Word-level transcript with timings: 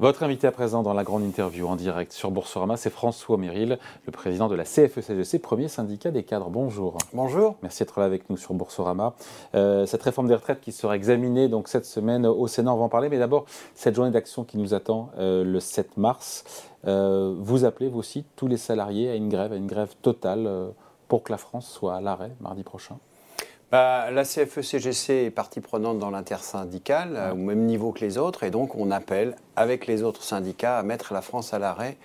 Votre 0.00 0.22
invité 0.22 0.46
à 0.46 0.50
présent 0.50 0.82
dans 0.82 0.94
la 0.94 1.04
grande 1.04 1.24
interview 1.24 1.66
en 1.66 1.76
direct 1.76 2.12
sur 2.12 2.30
Boursorama, 2.30 2.78
c'est 2.78 2.88
François 2.88 3.36
Méril, 3.36 3.78
le 4.06 4.12
président 4.12 4.48
de 4.48 4.54
la 4.54 4.64
CFE-CGC, 4.64 5.36
e 5.36 5.40
premier 5.42 5.68
syndicat 5.68 6.10
des 6.10 6.22
cadres. 6.22 6.48
Bonjour. 6.48 6.96
Bonjour. 7.12 7.56
Merci 7.60 7.82
d'être 7.82 8.00
là 8.00 8.06
avec 8.06 8.30
nous 8.30 8.38
sur 8.38 8.54
Boursorama. 8.54 9.12
Euh, 9.54 9.84
cette 9.84 10.02
réforme 10.02 10.26
des 10.26 10.34
retraites 10.34 10.62
qui 10.62 10.72
sera 10.72 10.96
examinée 10.96 11.48
donc 11.48 11.68
cette 11.68 11.84
semaine 11.84 12.24
au 12.24 12.46
Sénat, 12.46 12.72
on 12.72 12.78
va 12.78 12.84
en 12.84 12.88
parler. 12.88 13.10
Mais 13.10 13.18
d'abord, 13.18 13.44
cette 13.74 13.94
journée 13.94 14.10
d'action 14.10 14.44
qui 14.44 14.56
nous 14.56 14.72
attend 14.72 15.10
euh, 15.18 15.44
le 15.44 15.60
7 15.60 15.98
mars. 15.98 16.44
Euh, 16.86 17.34
vous 17.38 17.66
appelez, 17.66 17.90
vous 17.90 17.98
aussi, 17.98 18.24
tous 18.36 18.46
les 18.46 18.56
salariés 18.56 19.10
à 19.10 19.16
une 19.16 19.28
grève, 19.28 19.52
à 19.52 19.56
une 19.56 19.66
grève 19.66 19.92
totale 20.00 20.48
pour 21.08 21.22
que 21.22 21.30
la 21.30 21.36
France 21.36 21.68
soit 21.68 21.96
à 21.96 22.00
l'arrêt 22.00 22.32
mardi 22.40 22.62
prochain 22.62 22.96
bah, 23.70 24.10
la 24.10 24.24
CFE-CGC 24.24 25.12
e 25.12 25.26
est 25.26 25.30
partie 25.30 25.60
prenante 25.60 25.98
dans 25.98 26.10
l'intersyndicale, 26.10 27.30
au 27.32 27.36
même 27.36 27.66
niveau 27.66 27.92
que 27.92 28.00
les 28.00 28.18
autres, 28.18 28.42
et 28.42 28.50
donc 28.50 28.74
on 28.74 28.90
appelle, 28.90 29.36
avec 29.56 29.86
les 29.86 30.02
autres 30.02 30.22
syndicats, 30.22 30.78
à 30.78 30.82
mettre 30.82 31.12
la 31.14 31.22
France 31.22 31.54
à 31.54 31.58
l'arrêt 31.58 31.96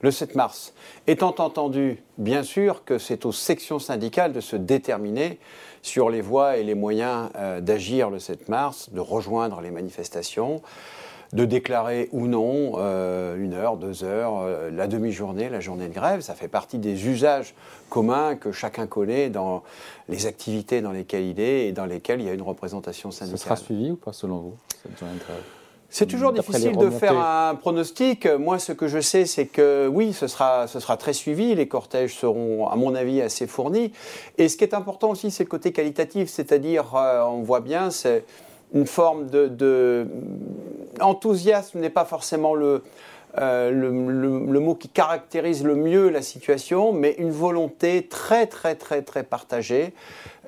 le 0.00 0.10
7 0.10 0.34
mars. 0.34 0.72
Étant 1.06 1.34
entendu, 1.38 2.02
bien 2.18 2.42
sûr, 2.42 2.84
que 2.84 2.98
c'est 2.98 3.26
aux 3.26 3.32
sections 3.32 3.78
syndicales 3.78 4.32
de 4.32 4.40
se 4.40 4.56
déterminer 4.56 5.38
sur 5.82 6.10
les 6.10 6.20
voies 6.20 6.56
et 6.56 6.62
les 6.62 6.74
moyens 6.74 7.30
euh, 7.36 7.60
d'agir 7.60 8.10
le 8.10 8.18
7 8.18 8.48
mars, 8.48 8.90
de 8.92 9.00
rejoindre 9.00 9.60
les 9.60 9.70
manifestations 9.70 10.62
de 11.32 11.44
déclarer 11.44 12.08
ou 12.12 12.26
non 12.26 12.72
euh, 12.76 13.36
une 13.36 13.54
heure, 13.54 13.76
deux 13.76 14.02
heures, 14.04 14.40
euh, 14.40 14.70
la 14.70 14.86
demi-journée, 14.86 15.48
la 15.48 15.60
journée 15.60 15.88
de 15.88 15.94
grève. 15.94 16.20
Ça 16.20 16.34
fait 16.34 16.48
partie 16.48 16.78
des 16.78 17.06
usages 17.06 17.54
communs 17.88 18.34
que 18.34 18.52
chacun 18.52 18.86
connaît 18.86 19.30
dans 19.30 19.62
les 20.08 20.26
activités 20.26 20.80
dans 20.80 20.92
lesquelles 20.92 21.24
il 21.24 21.40
est 21.40 21.68
et 21.68 21.72
dans 21.72 21.86
lesquelles 21.86 22.20
il 22.20 22.26
y 22.26 22.30
a 22.30 22.34
une 22.34 22.42
représentation 22.42 23.10
syndicale. 23.10 23.38
Ce 23.38 23.44
sera 23.44 23.56
suivi 23.56 23.92
ou 23.92 23.96
pas 23.96 24.12
selon 24.12 24.38
vous, 24.38 24.54
cette 24.82 24.98
journée 24.98 25.14
de 25.14 25.20
grève? 25.20 25.42
C'est 25.92 26.06
toujours 26.06 26.32
difficile 26.32 26.76
de 26.76 26.88
faire 26.88 27.18
un 27.18 27.56
pronostic. 27.56 28.24
Moi, 28.26 28.60
ce 28.60 28.70
que 28.70 28.86
je 28.86 29.00
sais, 29.00 29.26
c'est 29.26 29.46
que 29.46 29.88
oui, 29.88 30.12
ce 30.12 30.28
sera, 30.28 30.68
ce 30.68 30.78
sera 30.78 30.96
très 30.96 31.12
suivi. 31.12 31.52
Les 31.56 31.66
cortèges 31.66 32.14
seront, 32.14 32.68
à 32.68 32.76
mon 32.76 32.94
avis, 32.94 33.20
assez 33.20 33.48
fournis. 33.48 33.92
Et 34.38 34.48
ce 34.48 34.56
qui 34.56 34.62
est 34.62 34.72
important 34.72 35.10
aussi, 35.10 35.32
c'est 35.32 35.42
le 35.42 35.48
côté 35.48 35.72
qualitatif. 35.72 36.28
C'est-à-dire, 36.28 36.94
euh, 36.94 37.22
on 37.24 37.42
voit 37.42 37.58
bien, 37.58 37.90
c'est 37.90 38.24
une 38.72 38.86
forme 38.86 39.28
de, 39.28 40.06
enthousiasme 41.00 41.80
n'est 41.80 41.90
pas 41.90 42.04
forcément 42.04 42.54
le, 42.54 42.82
euh, 43.38 43.70
le, 43.70 44.60
mot 44.60 44.74
qui 44.74 44.88
caractérise 44.88 45.64
le 45.64 45.76
mieux 45.76 46.08
la 46.08 46.22
situation, 46.22 46.92
mais 46.92 47.14
une 47.18 47.30
volonté 47.30 48.06
très 48.06 48.46
très 48.46 48.74
très 48.74 49.02
très 49.02 49.22
partagée 49.22 49.94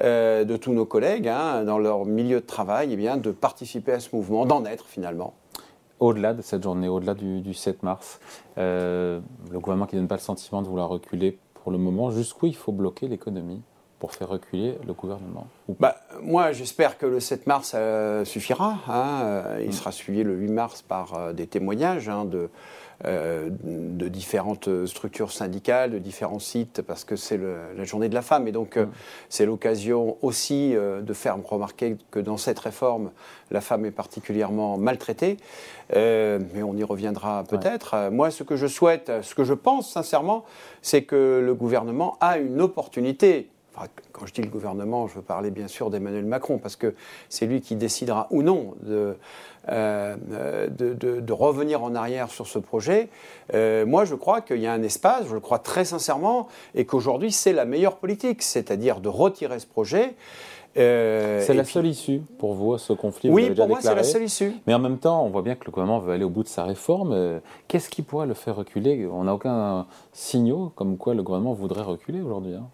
euh, 0.01 0.45
de 0.45 0.57
tous 0.57 0.73
nos 0.73 0.85
collègues 0.85 1.29
hein, 1.29 1.65
dans 1.65 1.79
leur 1.79 2.05
milieu 2.05 2.41
de 2.41 2.47
travail, 2.47 2.91
eh 2.93 2.97
bien, 2.97 3.17
de 3.17 3.31
participer 3.31 3.93
à 3.93 4.01
ce 4.01 4.15
mouvement, 4.15 4.47
d'en 4.47 4.65
être 4.65 4.87
finalement. 4.87 5.35
Au-delà 6.01 6.35
de 6.35 6.43
cette 6.43 6.65
journée, 6.65 6.89
au-delà 6.89 7.15
du, 7.15 7.55
7 7.55 7.85
mars, 7.85 8.19
euh, 8.59 9.21
le 9.53 9.61
gouvernement 9.61 9.87
qui 9.87 9.95
ne 9.95 10.01
donne 10.01 10.09
pas 10.09 10.17
le 10.17 10.21
sentiment 10.21 10.61
de 10.61 10.67
vouloir 10.67 10.89
reculer 10.89 11.39
pour 11.55 11.71
le 11.71 11.79
moment, 11.79 12.11
jusqu'où 12.11 12.47
il 12.47 12.57
faut 12.57 12.73
bloquer 12.73 13.07
l'économie? 13.07 13.63
Pour 14.03 14.15
faire 14.15 14.31
reculer 14.31 14.75
le 14.85 14.95
gouvernement 14.95 15.47
bah, 15.79 15.95
Moi, 16.21 16.51
j'espère 16.51 16.99
que 16.99 17.07
le 17.07 17.21
7 17.21 17.47
mars 17.47 17.77
suffira. 18.25 18.79
Hein. 18.89 19.21
Euh, 19.23 19.61
il 19.63 19.69
mm. 19.69 19.73
sera 19.73 19.93
suivi 19.93 20.25
le 20.25 20.35
8 20.35 20.49
mars 20.49 20.83
par 20.83 21.15
euh, 21.15 21.33
des 21.33 21.47
témoignages 21.47 22.09
hein, 22.09 22.25
de, 22.25 22.51
euh, 23.05 23.49
de 23.53 24.09
différentes 24.09 24.87
structures 24.87 25.31
syndicales, 25.31 25.93
de 25.93 25.99
différents 26.01 26.41
sites, 26.41 26.83
parce 26.83 27.05
que 27.05 27.15
c'est 27.15 27.39
la 27.39 27.85
journée 27.85 28.09
de 28.09 28.15
la 28.17 28.23
femme. 28.23 28.49
Et 28.49 28.51
donc, 28.51 28.77
mm. 28.77 28.89
c'est 29.29 29.47
l'occasion 29.47 30.17
aussi 30.21 30.73
de 30.73 31.13
faire 31.13 31.37
remarquer 31.41 31.97
que 32.11 32.19
dans 32.19 32.39
cette 32.39 32.59
réforme, 32.59 33.13
la 33.53 33.61
femme 33.61 33.85
est 33.85 33.93
particulièrement 33.93 34.79
maltraitée. 34.79 35.37
mais 35.95 36.63
on 36.65 36.77
y 36.77 36.83
reviendra 36.83 37.45
peut-être. 37.45 38.11
Moi, 38.11 38.33
ce 38.33 38.43
que 38.43 38.57
je 38.57 38.67
souhaite, 38.67 39.13
ce 39.23 39.37
que 39.37 39.45
je 39.45 39.55
pense 39.55 39.93
sincèrement, 39.93 40.45
c'est 40.81 41.05
que 41.05 41.41
le 41.47 41.55
gouvernement 41.55 42.17
a 42.21 42.39
une 42.39 42.61
opportunité 42.61 43.52
quand 44.13 44.27
je 44.27 44.33
dis 44.33 44.43
le 44.43 44.49
gouvernement, 44.49 45.07
je 45.07 45.15
veux 45.15 45.23
parler 45.23 45.51
bien 45.51 45.69
sûr 45.69 45.91
d'Emmanuel 45.91 46.25
Macron, 46.25 46.59
parce 46.59 46.77
que 46.77 46.95
c'est 47.29 47.47
lui 47.47 47.61
qui 47.61 47.77
décidera 47.77 48.27
ou 48.31 48.43
non 48.43 48.75
de, 48.83 49.17
euh, 49.69 50.17
de, 50.69 51.33
revenir 51.33 51.83
en 51.83 51.95
arrière 51.95 52.31
sur 52.31 52.47
ce 52.47 52.59
projet. 52.59 53.09
Euh, 53.55 53.87
moi, 53.87 54.05
je 54.05 54.15
crois 54.15 54.41
qu'il 54.41 54.59
y 54.59 54.67
a 54.67 54.73
un 54.73 54.83
espace, 54.83 55.27
je 55.29 55.35
le 55.35 55.41
crois 55.41 55.59
très 55.59 55.85
sincèrement, 55.85 56.49
et 56.75 56.85
qu'aujourd'hui, 56.85 57.33
c'est 57.33 57.53
la 57.53 57.65
meilleure 57.65 57.97
politique, 57.97 58.43
c'est-à-dire 58.43 59.01
de 59.01 59.09
retirer 59.09 59.59
ce 59.59 59.67
projet. 59.67 60.15
Euh, 60.77 61.43
c'est 61.43 61.55
la 61.55 61.65
seule 61.65 61.87
issue 61.87 62.23
pour 62.39 62.55
vous, 62.55 62.77
ce 62.79 62.93
conflit 62.93 63.31
Oui, 63.31 63.51
pour 63.51 63.69
moi, 63.69 63.79
c'est 63.81 63.95
la 63.95 64.05
seule 64.05 64.25
issue. 64.25 64.53
Mais 64.67 64.75
en 64.75 64.79
même 64.79 64.99
temps, 64.99 65.25
on 65.25 65.31
voit 65.31 65.43
bien 65.43 65.55
que 65.55 65.65
le 65.65 65.71
gouvernement 65.71 66.01
veut 66.01 66.13
aller 66.13 66.25
au 66.25 66.31
bout 66.31 66.43
de 66.43 66.49
sa 66.49 66.65
réforme. 66.65 67.41
Qu'est-ce 67.69 67.89
qui 67.89 68.03
pourrait 68.03 68.27
le 68.27 68.35
faire 68.35 68.57
reculer? 68.57 69.07
On 69.07 69.25
n'a 69.25 69.35
aucun 69.35 69.87
signal 70.13 70.71
comme 70.75 70.97
quoi 70.97 71.15
le 71.15 71.23
gouvernement 71.23 71.53
voudrait 71.53 71.83
reculer 71.83 72.21
aujourd'hui. 72.21 72.55
Hein 72.55 72.69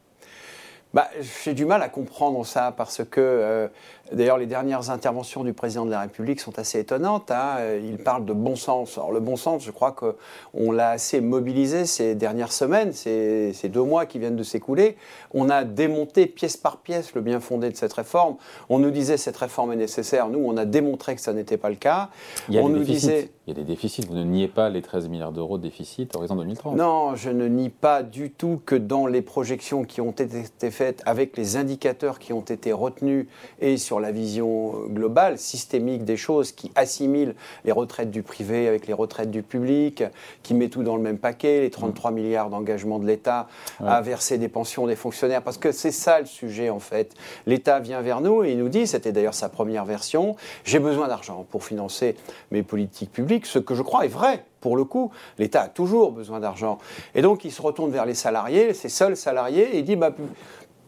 bah, 0.95 1.09
J'ai 1.45 1.55
du 1.55 1.65
mal 1.65 1.83
à 1.83 1.89
comprendre 1.89 2.45
ça 2.47 2.73
parce 2.77 3.03
que, 3.05 3.21
euh, 3.21 3.69
d'ailleurs, 4.13 4.39
les 4.39 4.47
dernières 4.47 4.91
interventions 4.91 5.45
du 5.45 5.53
président 5.53 5.85
de 5.85 5.91
la 5.91 6.01
République 6.01 6.41
sont 6.41 6.59
assez 6.59 6.79
étonnantes. 6.81 7.31
Hein. 7.31 7.57
Il 7.83 7.99
parle 7.99 8.25
de 8.25 8.33
bon 8.33 8.57
sens. 8.57 8.99
Alors, 8.99 9.13
le 9.13 9.21
bon 9.21 9.37
sens, 9.37 9.65
je 9.65 9.71
crois 9.71 9.93
qu'on 9.93 10.73
l'a 10.73 10.91
assez 10.91 11.21
mobilisé 11.21 11.87
ces 11.87 12.15
dernières 12.15 12.53
semaines, 12.53 12.93
ces, 12.93 13.53
ces 13.53 13.69
deux 13.69 13.83
mois 13.83 14.07
qui 14.07 14.19
viennent 14.19 14.37
de 14.37 14.43
s'écouler. 14.43 14.97
On 15.33 15.51
a 15.51 15.65
démonté 15.65 16.27
pièce 16.27 16.57
par 16.57 16.79
pièce 16.79 17.15
le 17.15 17.21
bien 17.21 17.41
fondé 17.41 17.71
de 17.71 17.77
cette 17.77 17.93
réforme. 17.93 18.37
On 18.69 18.79
nous 18.79 18.91
disait 18.91 19.17
cette 19.17 19.37
réforme 19.37 19.73
est 19.73 19.77
nécessaire. 19.77 20.29
Nous, 20.29 20.41
on 20.41 20.57
a 20.57 20.65
démontré 20.65 21.15
que 21.15 21.21
ça 21.21 21.33
n'était 21.33 21.57
pas 21.57 21.71
le 21.71 21.77
cas. 21.77 22.11
Il 22.49 22.55
y 22.55 22.59
a, 22.59 22.63
nous 22.63 22.79
disait... 22.85 23.31
Il 23.47 23.51
y 23.51 23.53
a 23.53 23.55
des 23.55 23.65
déficits. 23.65 24.03
Vous 24.07 24.15
ne 24.15 24.25
niez 24.25 24.49
pas 24.49 24.69
les 24.69 24.83
13 24.83 25.09
milliards 25.09 25.33
d'euros 25.33 25.59
de 25.59 25.63
déficit 25.63 26.15
horizon 26.15 26.37
2030. 26.37 26.77
Non, 26.77 27.15
je 27.15 27.31
ne 27.31 27.47
nie 27.47 27.71
pas 27.71 28.03
du 28.03 28.31
tout 28.31 28.61
que 28.65 28.75
dans 28.75 29.07
les 29.07 29.23
projections 29.23 29.85
qui 29.85 30.01
ont 30.01 30.13
été 30.13 30.71
faites 30.71 30.88
avec 31.05 31.37
les 31.37 31.57
indicateurs 31.57 32.19
qui 32.19 32.33
ont 32.33 32.41
été 32.41 32.73
retenus 32.73 33.27
et 33.61 33.77
sur 33.77 34.01
la 34.01 34.13
vision 34.13 34.87
globale, 34.89 35.39
systémique 35.39 36.05
des 36.05 36.17
choses, 36.17 36.53
qui 36.53 36.71
assimilent 36.75 37.35
les 37.65 37.73
retraites 37.73 38.11
du 38.11 38.23
privé 38.23 38.69
avec 38.69 38.87
les 38.87 38.93
retraites 38.93 39.31
du 39.31 39.43
public, 39.43 40.05
qui 40.43 40.55
met 40.55 40.69
tout 40.69 40.83
dans 40.83 40.97
le 40.97 41.03
même 41.03 41.19
paquet, 41.19 41.61
les 41.61 41.71
33 41.71 42.11
milliards 42.11 42.51
d'engagement 42.51 42.99
de 42.99 43.07
l'État 43.07 43.49
à 43.85 44.01
verser 44.01 44.39
des 44.39 44.49
pensions 44.49 44.87
des 44.87 44.97
fonctionnaires, 44.97 45.43
parce 45.43 45.59
que 45.59 45.73
c'est 45.73 45.93
ça 45.93 46.21
le 46.21 46.27
sujet 46.27 46.71
en 46.71 46.81
fait. 46.81 47.15
L'État 47.47 47.81
vient 47.81 48.01
vers 48.03 48.21
nous 48.21 48.45
et 48.45 48.53
il 48.53 48.59
nous 48.59 48.69
dit, 48.69 48.87
c'était 48.87 49.13
d'ailleurs 49.13 49.35
sa 49.35 49.49
première 49.49 49.85
version, 49.85 50.37
j'ai 50.65 50.79
besoin 50.79 51.09
d'argent 51.09 51.47
pour 51.51 51.65
financer 51.65 52.17
mes 52.51 52.63
politiques 52.63 53.13
publiques, 53.13 53.47
ce 53.47 53.59
que 53.59 53.75
je 53.75 53.83
crois 53.83 54.05
est 54.05 54.09
vrai 54.09 54.45
pour 54.61 54.77
le 54.77 54.85
coup, 54.85 55.13
l'État 55.39 55.63
a 55.63 55.69
toujours 55.69 56.13
besoin 56.13 56.41
d'argent. 56.41 56.79
Et 57.15 57.23
donc, 57.23 57.45
il 57.45 57.53
se 57.53 57.63
retourne 57.63 57.91
vers 57.91 58.07
les 58.07 58.15
salariés, 58.15 58.75
ses 58.75 58.89
seuls 58.89 59.17
salariés, 59.17 59.77
et 59.77 59.79
il 59.79 59.85
dit 59.85 59.97
bah, 59.97 60.13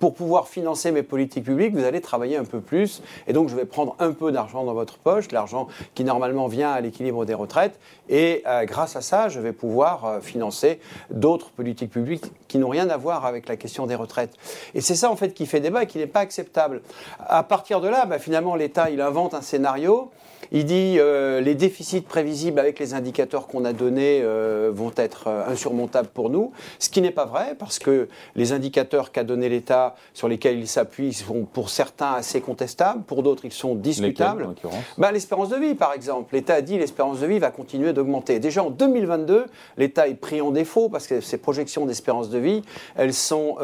pour 0.00 0.14
pouvoir 0.14 0.48
financer 0.48 0.90
mes 0.90 1.02
politiques 1.02 1.44
publiques, 1.44 1.74
vous 1.74 1.84
allez 1.84 2.00
travailler 2.00 2.36
un 2.36 2.44
peu 2.44 2.60
plus. 2.60 3.02
Et 3.28 3.32
donc, 3.32 3.50
je 3.50 3.54
vais 3.54 3.66
prendre 3.66 3.94
un 3.98 4.12
peu 4.12 4.32
d'argent 4.32 4.64
dans 4.64 4.72
votre 4.72 4.96
poche, 4.96 5.30
l'argent 5.30 5.68
qui 5.94 6.04
normalement 6.04 6.48
vient 6.48 6.72
à 6.72 6.80
l'équilibre 6.80 7.26
des 7.26 7.34
retraites. 7.34 7.78
Et 8.08 8.42
euh, 8.46 8.64
grâce 8.64 8.96
à 8.96 9.02
ça, 9.02 9.28
je 9.28 9.38
vais 9.38 9.52
pouvoir 9.52 10.04
euh, 10.06 10.20
financer 10.20 10.80
d'autres 11.10 11.50
politiques 11.50 11.90
publiques 11.90 12.24
qui 12.48 12.58
n'ont 12.58 12.70
rien 12.70 12.88
à 12.88 12.96
voir 12.96 13.26
avec 13.26 13.46
la 13.46 13.56
question 13.56 13.86
des 13.86 13.94
retraites. 13.94 14.32
Et 14.74 14.80
c'est 14.80 14.94
ça, 14.94 15.10
en 15.10 15.16
fait, 15.16 15.34
qui 15.34 15.44
fait 15.44 15.60
débat 15.60 15.82
et 15.82 15.86
qui 15.86 15.98
n'est 15.98 16.06
pas 16.06 16.20
acceptable. 16.20 16.80
À 17.18 17.42
partir 17.42 17.82
de 17.82 17.88
là, 17.88 18.06
bah, 18.06 18.18
finalement, 18.18 18.56
l'État, 18.56 18.88
il 18.88 19.02
invente 19.02 19.34
un 19.34 19.42
scénario 19.42 20.10
il 20.52 20.64
dit 20.64 20.96
euh, 20.98 21.40
les 21.40 21.54
déficits 21.54 22.00
prévisibles 22.00 22.58
avec 22.58 22.78
les 22.78 22.94
indicateurs 22.94 23.46
qu'on 23.46 23.64
a 23.64 23.72
donnés 23.72 24.20
euh, 24.22 24.70
vont 24.72 24.92
être 24.96 25.28
euh, 25.28 25.48
insurmontables 25.48 26.08
pour 26.08 26.30
nous, 26.30 26.52
ce 26.78 26.88
qui 26.88 27.00
n'est 27.00 27.10
pas 27.10 27.24
vrai 27.24 27.54
parce 27.58 27.78
que 27.78 28.08
les 28.34 28.52
indicateurs 28.52 29.12
qu'a 29.12 29.24
donné 29.24 29.48
l'État 29.48 29.94
sur 30.12 30.28
lesquels 30.28 30.58
il 30.58 30.66
s'appuie 30.66 31.12
sont 31.12 31.44
pour 31.44 31.70
certains 31.70 32.14
assez 32.14 32.40
contestables, 32.40 33.02
pour 33.04 33.22
d'autres 33.22 33.44
ils 33.44 33.52
sont 33.52 33.74
discutables. 33.74 34.48
Bah, 34.98 35.12
l'espérance 35.12 35.50
de 35.50 35.56
vie 35.56 35.74
par 35.74 35.92
exemple, 35.92 36.34
l'État 36.34 36.54
a 36.54 36.62
dit 36.62 36.78
l'espérance 36.78 37.20
de 37.20 37.26
vie 37.26 37.38
va 37.38 37.50
continuer 37.50 37.92
d'augmenter. 37.92 38.40
Déjà 38.40 38.64
en 38.64 38.70
2022, 38.70 39.46
l'État 39.76 40.08
est 40.08 40.14
pris 40.14 40.40
en 40.40 40.50
défaut 40.50 40.88
parce 40.88 41.06
que 41.06 41.20
ses 41.20 41.38
projections 41.38 41.86
d'espérance 41.86 42.28
de 42.30 42.38
vie, 42.38 42.62
elles 42.96 43.14
sont 43.14 43.58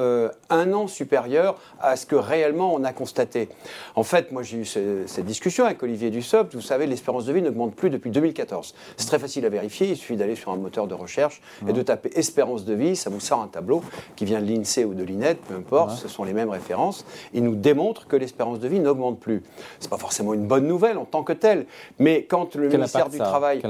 un 0.50 0.72
an 0.72 0.86
supérieures 0.86 1.56
à 1.80 1.96
ce 1.96 2.06
que 2.06 2.16
réellement 2.16 2.74
on 2.74 2.84
a 2.84 2.92
constaté. 2.92 3.48
En 3.94 4.02
fait, 4.02 4.30
moi 4.32 4.42
j'ai 4.42 4.58
eu 4.58 4.64
cette 4.64 5.24
discussion 5.24 5.64
avec 5.64 5.82
Olivier 5.82 6.10
Dussopt, 6.10 6.54
vous 6.54 6.60
savez, 6.76 6.86
l'espérance 6.86 7.24
de 7.24 7.32
vie 7.32 7.42
n'augmente 7.42 7.74
plus 7.74 7.90
depuis 7.90 8.10
2014. 8.10 8.74
C'est 8.96 9.06
très 9.06 9.18
facile 9.18 9.46
à 9.46 9.48
vérifier, 9.48 9.88
il 9.88 9.96
suffit 9.96 10.16
d'aller 10.16 10.36
sur 10.36 10.52
un 10.52 10.56
moteur 10.56 10.86
de 10.86 10.94
recherche 10.94 11.40
et 11.66 11.72
de 11.72 11.82
taper 11.82 12.10
espérance 12.14 12.64
de 12.64 12.74
vie, 12.74 12.96
ça 12.96 13.08
vous 13.08 13.20
sort 13.20 13.40
un 13.40 13.48
tableau 13.48 13.82
qui 14.14 14.24
vient 14.24 14.40
de 14.40 14.46
l'INSEE 14.46 14.84
ou 14.84 14.94
de 14.94 15.02
l'INET, 15.02 15.36
peu 15.48 15.54
importe, 15.54 16.06
sont 16.06 16.24
les 16.24 16.34
mêmes 16.34 16.50
références, 16.50 17.06
ils 17.32 17.42
nous 17.42 17.54
démontrent 17.54 18.06
que 18.06 18.16
l'espérance 18.16 18.60
de 18.60 18.68
vie 18.68 18.80
n'augmente 18.80 19.18
plus. 19.18 19.42
C'est 19.80 19.90
pas 19.90 19.96
forcément 19.96 20.34
une 20.34 20.46
bonne 20.46 20.66
nouvelle 20.66 20.98
en 20.98 21.04
tant 21.04 21.22
que 21.22 21.32
telle, 21.32 21.66
mais 21.98 22.24
quand 22.24 22.54
le 22.56 22.68
ministère 22.68 23.08
du 23.08 23.18
Travail, 23.18 23.62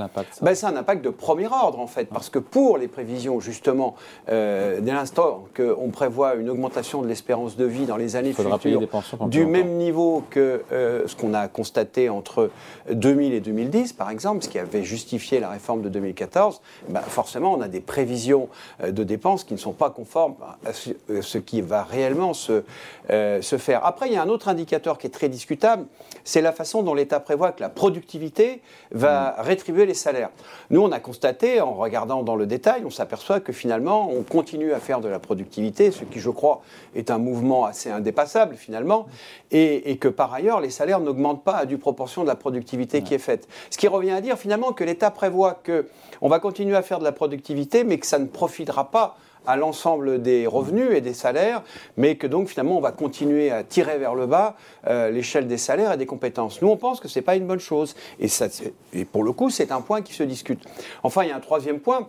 ben, 0.42 0.54
c'est 0.54 0.66
un 0.66 0.76
impact 0.76 1.04
de 1.04 1.10
premier 1.10 1.46
ordre 1.46 1.78
en 1.78 1.86
fait, 1.86 2.06
parce 2.06 2.28
que 2.28 2.38
pour 2.40 2.78
les 2.78 2.88
prévisions 2.88 3.38
justement, 3.40 3.94
euh, 4.28 4.80
dès 4.80 4.92
l'instant 4.92 5.44
qu'on 5.56 5.90
prévoit 5.90 6.34
une 6.34 6.50
augmentation 6.50 7.02
de 7.02 7.06
l'espérance 7.06 7.56
de 7.56 7.64
vie 7.64 7.86
dans 7.86 7.96
les 7.96 8.16
années 8.16 8.32
futures, 8.32 8.80
du 9.28 9.46
même 9.46 9.76
niveau 9.76 10.24
que 10.30 10.62
euh, 10.72 11.06
ce 11.06 11.14
qu'on 11.14 11.34
a 11.34 11.46
constaté 11.46 12.08
entre 12.08 12.50
2000 12.98 13.32
et 13.32 13.40
2010 13.40 13.92
par 13.92 14.10
exemple, 14.10 14.44
ce 14.44 14.48
qui 14.48 14.58
avait 14.58 14.84
justifié 14.84 15.40
la 15.40 15.50
réforme 15.50 15.82
de 15.82 15.88
2014, 15.88 16.60
ben, 16.88 17.00
forcément 17.00 17.54
on 17.54 17.60
a 17.60 17.68
des 17.68 17.80
prévisions 17.80 18.48
euh, 18.82 18.90
de 18.90 19.04
dépenses 19.04 19.44
qui 19.44 19.54
ne 19.54 19.58
sont 19.58 19.72
pas 19.72 19.90
conformes 19.90 20.34
à 20.64 20.72
ce, 20.72 21.38
qui 21.38 21.60
va 21.60 21.82
réellement 21.84 22.34
se, 22.34 22.62
se 23.08 23.58
faire. 23.58 23.84
Après, 23.84 24.08
il 24.08 24.14
y 24.14 24.16
a 24.16 24.22
un 24.22 24.28
autre 24.28 24.48
indicateur 24.48 24.98
qui 24.98 25.06
est 25.06 25.10
très 25.10 25.28
discutable, 25.28 25.86
c'est 26.26 26.40
la 26.40 26.52
façon 26.52 26.82
dont 26.82 26.94
l'État 26.94 27.20
prévoit 27.20 27.52
que 27.52 27.60
la 27.60 27.68
productivité 27.68 28.60
va 28.90 29.36
mm. 29.38 29.42
rétribuer 29.42 29.86
les 29.86 29.94
salaires. 29.94 30.30
Nous, 30.70 30.80
on 30.80 30.90
a 30.90 30.98
constaté, 30.98 31.60
en 31.60 31.74
regardant 31.74 32.22
dans 32.22 32.34
le 32.34 32.46
détail, 32.46 32.82
on 32.84 32.90
s'aperçoit 32.90 33.40
que 33.40 33.52
finalement, 33.52 34.10
on 34.10 34.22
continue 34.22 34.72
à 34.72 34.80
faire 34.80 35.00
de 35.00 35.08
la 35.08 35.20
productivité, 35.20 35.92
ce 35.92 36.04
qui, 36.04 36.18
je 36.18 36.30
crois, 36.30 36.62
est 36.94 37.10
un 37.10 37.18
mouvement 37.18 37.64
assez 37.64 37.90
indépassable 37.90 38.56
finalement, 38.56 39.06
et, 39.52 39.96
que 39.98 40.08
par 40.08 40.34
ailleurs, 40.34 40.60
les 40.60 40.70
salaires 40.70 41.00
n'augmentent 41.00 41.44
pas 41.44 41.56
à 41.56 41.64
due 41.64 41.78
proportion 41.78 42.22
de 42.22 42.28
la 42.28 42.34
productivité 42.34 42.85
qui 42.86 43.14
est 43.14 43.18
faite. 43.18 43.48
Ce 43.70 43.78
qui 43.78 43.88
revient 43.88 44.10
à 44.10 44.20
dire 44.20 44.38
finalement 44.38 44.72
que 44.72 44.84
l'État 44.84 45.10
prévoit 45.10 45.60
qu'on 45.64 46.28
va 46.28 46.38
continuer 46.38 46.76
à 46.76 46.82
faire 46.82 46.98
de 46.98 47.04
la 47.04 47.12
productivité, 47.12 47.84
mais 47.84 47.98
que 47.98 48.06
ça 48.06 48.18
ne 48.18 48.26
profitera 48.26 48.90
pas 48.90 49.16
à 49.46 49.56
l'ensemble 49.56 50.20
des 50.20 50.46
revenus 50.46 50.90
et 50.92 51.00
des 51.00 51.14
salaires, 51.14 51.62
mais 51.96 52.16
que 52.16 52.26
donc 52.26 52.48
finalement 52.48 52.76
on 52.76 52.80
va 52.80 52.92
continuer 52.92 53.50
à 53.50 53.62
tirer 53.62 53.98
vers 53.98 54.14
le 54.14 54.26
bas 54.26 54.56
euh, 54.86 55.10
l'échelle 55.10 55.46
des 55.46 55.58
salaires 55.58 55.92
et 55.92 55.96
des 55.96 56.06
compétences. 56.06 56.60
Nous 56.62 56.68
on 56.68 56.76
pense 56.76 57.00
que 57.00 57.08
ce 57.08 57.18
n'est 57.18 57.24
pas 57.24 57.36
une 57.36 57.46
bonne 57.46 57.60
chose, 57.60 57.94
et, 58.18 58.28
ça, 58.28 58.48
et 58.92 59.04
pour 59.04 59.22
le 59.22 59.32
coup 59.32 59.50
c'est 59.50 59.72
un 59.72 59.80
point 59.80 60.02
qui 60.02 60.14
se 60.14 60.24
discute. 60.24 60.64
Enfin 61.02 61.22
il 61.22 61.28
y 61.28 61.32
a 61.32 61.36
un 61.36 61.40
troisième 61.40 61.78
point 61.78 62.08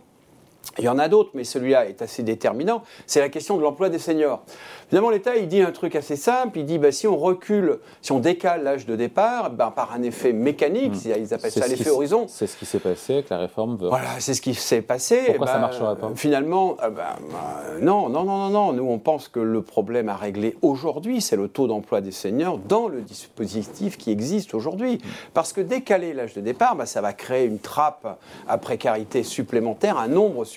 il 0.77 0.83
y 0.83 0.89
en 0.89 0.99
a 0.99 1.07
d'autres, 1.07 1.31
mais 1.33 1.43
celui-là 1.43 1.87
est 1.87 2.01
assez 2.01 2.23
déterminant, 2.23 2.83
c'est 3.05 3.19
la 3.19 3.29
question 3.29 3.57
de 3.57 3.63
l'emploi 3.63 3.89
des 3.89 3.99
seniors. 3.99 4.43
Finalement, 4.89 5.09
l'État, 5.09 5.35
il 5.35 5.47
dit 5.47 5.61
un 5.61 5.71
truc 5.71 5.95
assez 5.95 6.15
simple, 6.15 6.59
il 6.59 6.65
dit 6.65 6.77
bah, 6.77 6.91
si 6.91 7.07
on 7.07 7.17
recule, 7.17 7.79
si 8.01 8.11
on 8.11 8.19
décale 8.19 8.63
l'âge 8.63 8.85
de 8.85 8.95
départ, 8.95 9.49
ben, 9.49 9.71
par 9.71 9.91
un 9.93 10.01
effet 10.01 10.31
mécanique, 10.31 10.93
hmm. 10.93 11.11
ils 11.17 11.33
appellent 11.33 11.51
ça 11.51 11.67
l'effet 11.67 11.89
horizon. 11.89 12.25
C'est 12.29 12.47
ce 12.47 12.55
qui 12.55 12.65
s'est 12.65 12.79
passé 12.79 13.13
avec 13.13 13.29
la 13.29 13.37
réforme. 13.37 13.77
Voilà, 13.81 14.19
c'est 14.19 14.33
ce 14.33 14.41
qui 14.41 14.53
s'est 14.53 14.81
passé. 14.81 15.23
Pourquoi 15.27 15.47
ça 15.47 15.53
ne 15.53 15.57
bah, 15.57 15.67
marchera 15.67 15.95
pas? 15.95 16.11
Finalement, 16.15 16.77
euh, 16.83 16.89
bah, 16.89 17.17
non, 17.81 18.07
non, 18.07 18.23
non, 18.23 18.37
non, 18.37 18.49
non. 18.49 18.73
Nous, 18.73 18.85
on 18.85 18.99
pense 18.99 19.27
que 19.27 19.39
le 19.39 19.61
problème 19.61 20.09
à 20.09 20.15
régler 20.15 20.55
aujourd'hui, 20.61 21.21
c'est 21.21 21.35
le 21.35 21.49
taux 21.49 21.67
d'emploi 21.67 21.99
des 21.99 22.11
seniors 22.11 22.57
dans 22.57 22.87
le 22.87 23.01
dispositif 23.01 23.97
qui 23.97 24.11
existe 24.11 24.53
aujourd'hui. 24.53 24.95
Hmm. 24.95 25.09
Parce 25.33 25.51
que 25.51 25.61
décaler 25.61 26.13
l'âge 26.13 26.33
de 26.33 26.41
départ, 26.41 26.75
ça 26.85 27.01
va 27.01 27.11
créer 27.13 27.45
une 27.45 27.59
trappe 27.59 28.19
à 28.47 28.57
précarité 28.57 29.23
supplémentaire, 29.23 29.97
un 29.97 30.07
nombre 30.07 30.45
supplémentaire 30.45 30.56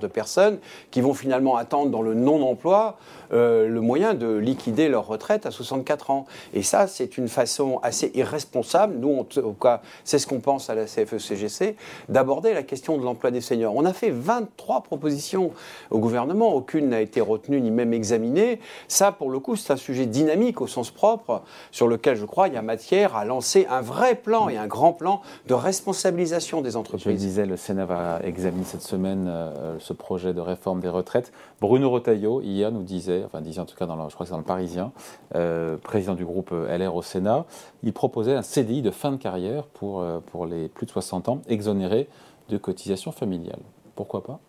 de 0.00 0.06
personnes 0.06 0.58
qui 0.90 1.00
vont 1.00 1.14
finalement 1.14 1.56
attendre 1.56 1.90
dans 1.90 2.02
le 2.02 2.14
non-emploi 2.14 2.96
euh, 3.32 3.66
le 3.66 3.80
moyen 3.80 4.12
de 4.12 4.34
liquider 4.34 4.88
leur 4.88 5.06
retraite 5.06 5.46
à 5.46 5.50
64 5.50 6.10
ans. 6.10 6.26
Et 6.52 6.62
ça, 6.62 6.86
c'est 6.86 7.16
une 7.16 7.28
façon 7.28 7.80
assez 7.82 8.10
irresponsable, 8.14 8.96
nous 8.98 9.18
en 9.20 9.24
tout 9.24 9.54
cas, 9.54 9.80
c'est 10.04 10.18
ce 10.18 10.26
qu'on 10.26 10.40
pense 10.40 10.68
à 10.68 10.74
la 10.74 10.84
CFE-CGC, 10.84 11.70
e 11.70 11.74
d'aborder 12.12 12.52
la 12.52 12.62
question 12.62 12.98
de 12.98 13.04
l'emploi 13.04 13.30
des 13.30 13.40
seniors. 13.40 13.74
On 13.74 13.86
a 13.86 13.94
fait 13.94 14.10
23 14.10 14.82
propositions 14.82 15.52
au 15.90 15.98
gouvernement, 15.98 16.54
aucune 16.54 16.90
n'a 16.90 17.00
été 17.00 17.20
retenue 17.20 17.60
ni 17.60 17.70
même 17.70 17.94
examinée. 17.94 18.60
Ça, 18.86 19.12
pour 19.12 19.30
le 19.30 19.38
coup, 19.38 19.56
c'est 19.56 19.72
un 19.72 19.76
sujet 19.76 20.04
dynamique 20.04 20.60
au 20.60 20.66
sens 20.66 20.90
propre, 20.90 21.42
sur 21.70 21.88
lequel 21.88 22.16
je 22.16 22.26
crois 22.26 22.48
il 22.48 22.54
y 22.54 22.58
a 22.58 22.62
matière 22.62 23.16
à 23.16 23.24
lancer 23.24 23.66
un 23.70 23.80
vrai 23.80 24.14
plan 24.14 24.50
et 24.50 24.58
un 24.58 24.66
grand 24.66 24.92
plan 24.92 25.22
de 25.46 25.54
responsabilisation 25.54 26.60
des 26.60 26.76
entreprises. 26.76 27.04
Je 27.04 27.10
le 27.10 27.16
disais, 27.16 27.46
le 27.46 27.56
Sénat 27.56 27.86
va 27.86 28.20
examiner 28.24 28.64
cette 28.64 28.82
semaine 28.82 29.26
euh, 29.32 29.76
ce 29.78 29.92
projet 29.92 30.34
de 30.34 30.40
réforme 30.40 30.80
des 30.80 30.88
retraites. 30.88 31.32
Bruno 31.60 31.90
Retailleau, 31.90 32.40
hier, 32.40 32.70
nous 32.70 32.82
disait, 32.82 33.22
enfin 33.24 33.40
disait 33.40 33.60
en 33.60 33.64
tout 33.64 33.76
cas, 33.76 33.86
dans 33.86 34.08
je 34.08 34.14
crois 34.14 34.24
que 34.24 34.28
c'est 34.28 34.32
dans 34.32 34.38
le 34.38 34.44
Parisien, 34.44 34.92
euh, 35.34 35.76
président 35.76 36.14
du 36.14 36.24
groupe 36.24 36.50
LR 36.50 36.94
au 36.94 37.02
Sénat, 37.02 37.46
il 37.82 37.92
proposait 37.92 38.34
un 38.34 38.42
CDI 38.42 38.82
de 38.82 38.90
fin 38.90 39.12
de 39.12 39.16
carrière 39.16 39.64
pour, 39.64 40.00
euh, 40.00 40.20
pour 40.20 40.46
les 40.46 40.68
plus 40.68 40.86
de 40.86 40.90
60 40.90 41.28
ans, 41.28 41.42
exonérés 41.48 42.08
de 42.48 42.58
cotisations 42.58 43.12
familiales. 43.12 43.62
Pourquoi 43.96 44.22
pas? 44.22 44.40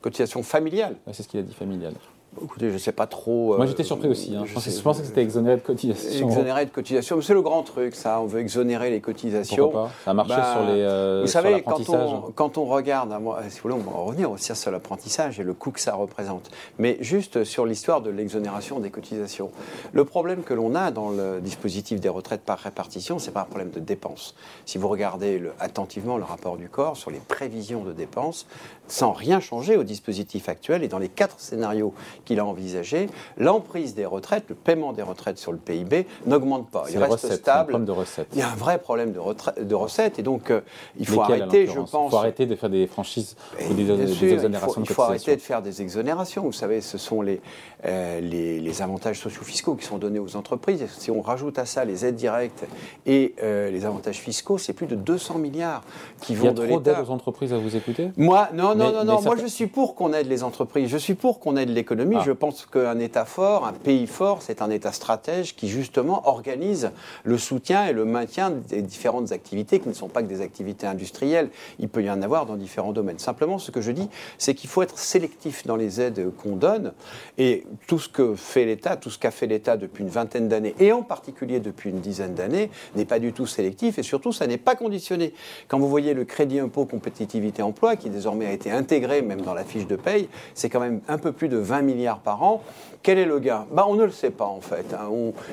Cotisation 0.00 0.42
familiale 0.42 0.96
C'est 1.12 1.22
ce 1.22 1.28
qu'il 1.28 1.40
a 1.40 1.42
dit, 1.42 1.54
familiale. 1.54 1.94
Écoutez, 2.42 2.68
je 2.68 2.74
ne 2.74 2.78
sais 2.78 2.92
pas 2.92 3.06
trop. 3.06 3.56
Moi, 3.56 3.66
j'étais 3.66 3.82
surpris 3.82 4.08
aussi. 4.08 4.36
Hein. 4.36 4.44
Je, 4.46 4.54
pensais, 4.54 5.00
que 5.00 5.08
c'était 5.08 5.22
exonéré 5.22 5.56
de 5.56 5.62
cotisations. 5.62 6.28
Exonéré 6.28 6.66
de 6.66 6.70
cotisations. 6.70 7.20
C'est 7.20 7.34
le 7.34 7.42
grand 7.42 7.62
truc, 7.62 7.94
ça. 7.94 8.20
On 8.20 8.26
veut 8.26 8.40
exonérer 8.40 8.90
les 8.90 9.00
cotisations. 9.00 9.64
Pourquoi 9.64 9.84
pas? 9.84 9.90
Ça 10.04 10.10
a 10.10 10.14
marché 10.14 10.34
bah, 10.36 10.52
sur 10.52 10.72
les. 10.72 10.82
Euh, 10.82 11.20
vous 11.22 11.28
savez, 11.28 11.62
quand 11.62 11.88
on, 11.88 12.20
quand 12.34 12.58
on 12.58 12.66
regarde, 12.66 13.14
moi, 13.20 13.40
si 13.48 13.60
vous 13.60 13.70
voulez, 13.70 13.82
on 13.86 13.90
va 13.90 13.98
revenir 13.98 14.30
aussi 14.30 14.54
sur 14.54 14.70
l'apprentissage 14.70 15.40
et 15.40 15.42
le 15.42 15.54
coût 15.54 15.70
que 15.70 15.80
ça 15.80 15.94
représente. 15.94 16.50
Mais 16.78 16.98
juste 17.00 17.44
sur 17.44 17.66
l'histoire 17.66 18.02
de 18.02 18.10
l'exonération 18.10 18.78
des 18.78 18.90
cotisations. 18.90 19.50
Le 19.92 20.04
problème 20.04 20.42
que 20.42 20.54
l'on 20.54 20.74
a 20.74 20.90
dans 20.90 21.10
le 21.10 21.40
dispositif 21.40 22.00
des 22.00 22.08
retraites 22.08 22.42
par 22.42 22.58
répartition, 22.58 23.18
c'est 23.18 23.30
pas 23.30 23.42
un 23.42 23.44
problème 23.44 23.70
de 23.70 23.80
dépenses. 23.80 24.34
Si 24.66 24.78
vous 24.78 24.88
regardez 24.88 25.42
attentivement 25.60 26.18
le 26.18 26.24
rapport 26.24 26.56
du 26.56 26.68
corps 26.68 26.96
sur 26.96 27.10
les 27.10 27.20
prévisions 27.20 27.84
de 27.84 27.92
dépenses, 27.92 28.46
sans 28.86 29.12
rien 29.12 29.40
changer 29.40 29.76
au 29.76 29.84
dispositif 29.84 30.48
actuel 30.48 30.82
et 30.82 30.88
dans 30.88 30.98
les 30.98 31.08
quatre 31.08 31.40
scénarios 31.40 31.92
qu'il 32.28 32.40
a 32.40 32.44
envisagé, 32.44 33.08
l'emprise 33.38 33.94
des 33.94 34.04
retraites, 34.04 34.44
le 34.48 34.54
paiement 34.54 34.92
des 34.92 35.02
retraites 35.02 35.38
sur 35.38 35.50
le 35.50 35.56
PIB 35.56 36.06
n'augmente 36.26 36.68
pas. 36.70 36.84
Il 36.90 36.98
reste 36.98 37.32
stable. 37.32 37.84
de 37.84 37.90
recettes. 37.90 38.28
Il 38.34 38.38
y 38.38 38.42
a 38.42 38.50
un 38.50 38.54
vrai 38.54 38.78
problème 38.78 39.12
de, 39.12 39.64
de 39.64 39.74
recettes 39.74 40.18
et 40.18 40.22
donc 40.22 40.50
euh, 40.50 40.60
il 40.98 41.06
faut 41.06 41.22
arrêter, 41.22 41.66
je 41.66 41.80
pense. 41.80 42.08
Il 42.08 42.10
faut 42.10 42.16
arrêter 42.16 42.44
de 42.44 42.54
faire 42.54 42.68
des 42.68 42.86
franchises 42.86 43.34
ou 43.70 43.72
des, 43.72 43.90
exonérations. 43.90 44.82
Il 44.82 44.86
faut, 44.86 44.92
il 44.92 44.94
faut 44.94 45.02
arrêter 45.02 45.36
de 45.36 45.40
faire 45.40 45.62
des 45.62 45.80
exonérations. 45.80 46.42
Vous 46.42 46.52
savez, 46.52 46.82
ce 46.82 46.98
sont 46.98 47.22
les, 47.22 47.40
euh, 47.86 48.20
les, 48.20 48.60
les, 48.60 48.82
avantages 48.82 49.18
sociaux-fiscaux 49.18 49.74
qui 49.74 49.86
sont 49.86 49.96
donnés 49.96 50.18
aux 50.18 50.36
entreprises. 50.36 50.84
Si 50.98 51.10
on 51.10 51.22
rajoute 51.22 51.58
à 51.58 51.64
ça 51.64 51.86
les 51.86 52.04
aides 52.04 52.16
directes 52.16 52.66
et 53.06 53.34
euh, 53.42 53.70
les 53.70 53.86
avantages 53.86 54.18
fiscaux, 54.18 54.58
c'est 54.58 54.74
plus 54.74 54.86
de 54.86 54.96
200 54.96 55.38
milliards 55.38 55.82
qui 56.20 56.34
vont 56.34 56.52
de 56.52 56.62
l'État. 56.62 56.64
Il 56.64 56.68
y 56.68 56.72
a 56.72 56.74
trop 56.74 56.80
d'aides 56.80 57.08
aux 57.08 57.10
entreprises 57.10 57.52
à 57.54 57.58
vous 57.58 57.74
écouter? 57.74 58.10
Moi, 58.18 58.50
non, 58.52 58.74
non, 58.74 58.92
non, 58.92 59.04
non. 59.04 59.22
Moi, 59.22 59.36
je 59.40 59.46
suis 59.46 59.66
pour 59.66 59.94
qu'on 59.94 60.12
aide 60.12 60.28
les 60.28 60.42
entreprises. 60.42 60.90
Je 60.90 60.98
suis 60.98 61.14
pour 61.14 61.40
qu'on 61.40 61.56
aide 61.56 61.70
l'économie. 61.70 62.17
Je 62.24 62.32
pense 62.32 62.66
qu'un 62.66 62.98
État 62.98 63.24
fort, 63.24 63.66
un 63.66 63.72
pays 63.72 64.06
fort, 64.06 64.42
c'est 64.42 64.62
un 64.62 64.70
État 64.70 64.92
stratège 64.92 65.54
qui 65.56 65.68
justement 65.68 66.28
organise 66.28 66.90
le 67.24 67.38
soutien 67.38 67.86
et 67.86 67.92
le 67.92 68.04
maintien 68.04 68.50
des 68.50 68.82
différentes 68.82 69.32
activités 69.32 69.80
qui 69.80 69.88
ne 69.88 69.94
sont 69.94 70.08
pas 70.08 70.22
que 70.22 70.28
des 70.28 70.40
activités 70.40 70.86
industrielles. 70.86 71.50
Il 71.78 71.88
peut 71.88 72.02
y 72.02 72.10
en 72.10 72.22
avoir 72.22 72.46
dans 72.46 72.56
différents 72.56 72.92
domaines. 72.92 73.18
Simplement, 73.18 73.58
ce 73.58 73.70
que 73.70 73.80
je 73.80 73.92
dis, 73.92 74.08
c'est 74.38 74.54
qu'il 74.54 74.70
faut 74.70 74.82
être 74.82 74.98
sélectif 74.98 75.66
dans 75.66 75.76
les 75.76 76.00
aides 76.00 76.30
qu'on 76.36 76.56
donne. 76.56 76.92
Et 77.36 77.64
tout 77.86 77.98
ce 77.98 78.08
que 78.08 78.34
fait 78.34 78.64
l'État, 78.64 78.96
tout 78.96 79.10
ce 79.10 79.18
qu'a 79.18 79.30
fait 79.30 79.46
l'État 79.46 79.76
depuis 79.76 80.02
une 80.02 80.10
vingtaine 80.10 80.48
d'années, 80.48 80.74
et 80.78 80.92
en 80.92 81.02
particulier 81.02 81.60
depuis 81.60 81.90
une 81.90 82.00
dizaine 82.00 82.34
d'années, 82.34 82.70
n'est 82.94 83.04
pas 83.04 83.18
du 83.18 83.32
tout 83.32 83.46
sélectif. 83.46 83.98
Et 83.98 84.02
surtout, 84.02 84.32
ça 84.32 84.46
n'est 84.46 84.58
pas 84.58 84.74
conditionné. 84.74 85.34
Quand 85.68 85.78
vous 85.78 85.88
voyez 85.88 86.14
le 86.14 86.24
crédit 86.24 86.58
impôt 86.58 86.84
compétitivité 86.86 87.62
emploi, 87.62 87.96
qui 87.96 88.10
désormais 88.10 88.46
a 88.46 88.52
été 88.52 88.70
intégré 88.70 89.22
même 89.22 89.42
dans 89.42 89.54
la 89.54 89.64
fiche 89.64 89.86
de 89.86 89.96
paye, 89.96 90.28
c'est 90.54 90.68
quand 90.68 90.80
même 90.80 91.00
un 91.08 91.18
peu 91.18 91.32
plus 91.32 91.48
de 91.48 91.56
20 91.56 91.82
milliards 91.82 92.07
par 92.16 92.42
an. 92.42 92.62
Quel 93.02 93.18
est 93.18 93.24
le 93.24 93.38
gain? 93.38 93.66
Bah, 93.70 93.86
On 93.88 93.94
ne 93.94 94.04
le 94.04 94.10
sait 94.10 94.30
pas 94.30 94.46
en 94.46 94.60
fait. 94.60 94.92
Hein. 94.92 95.10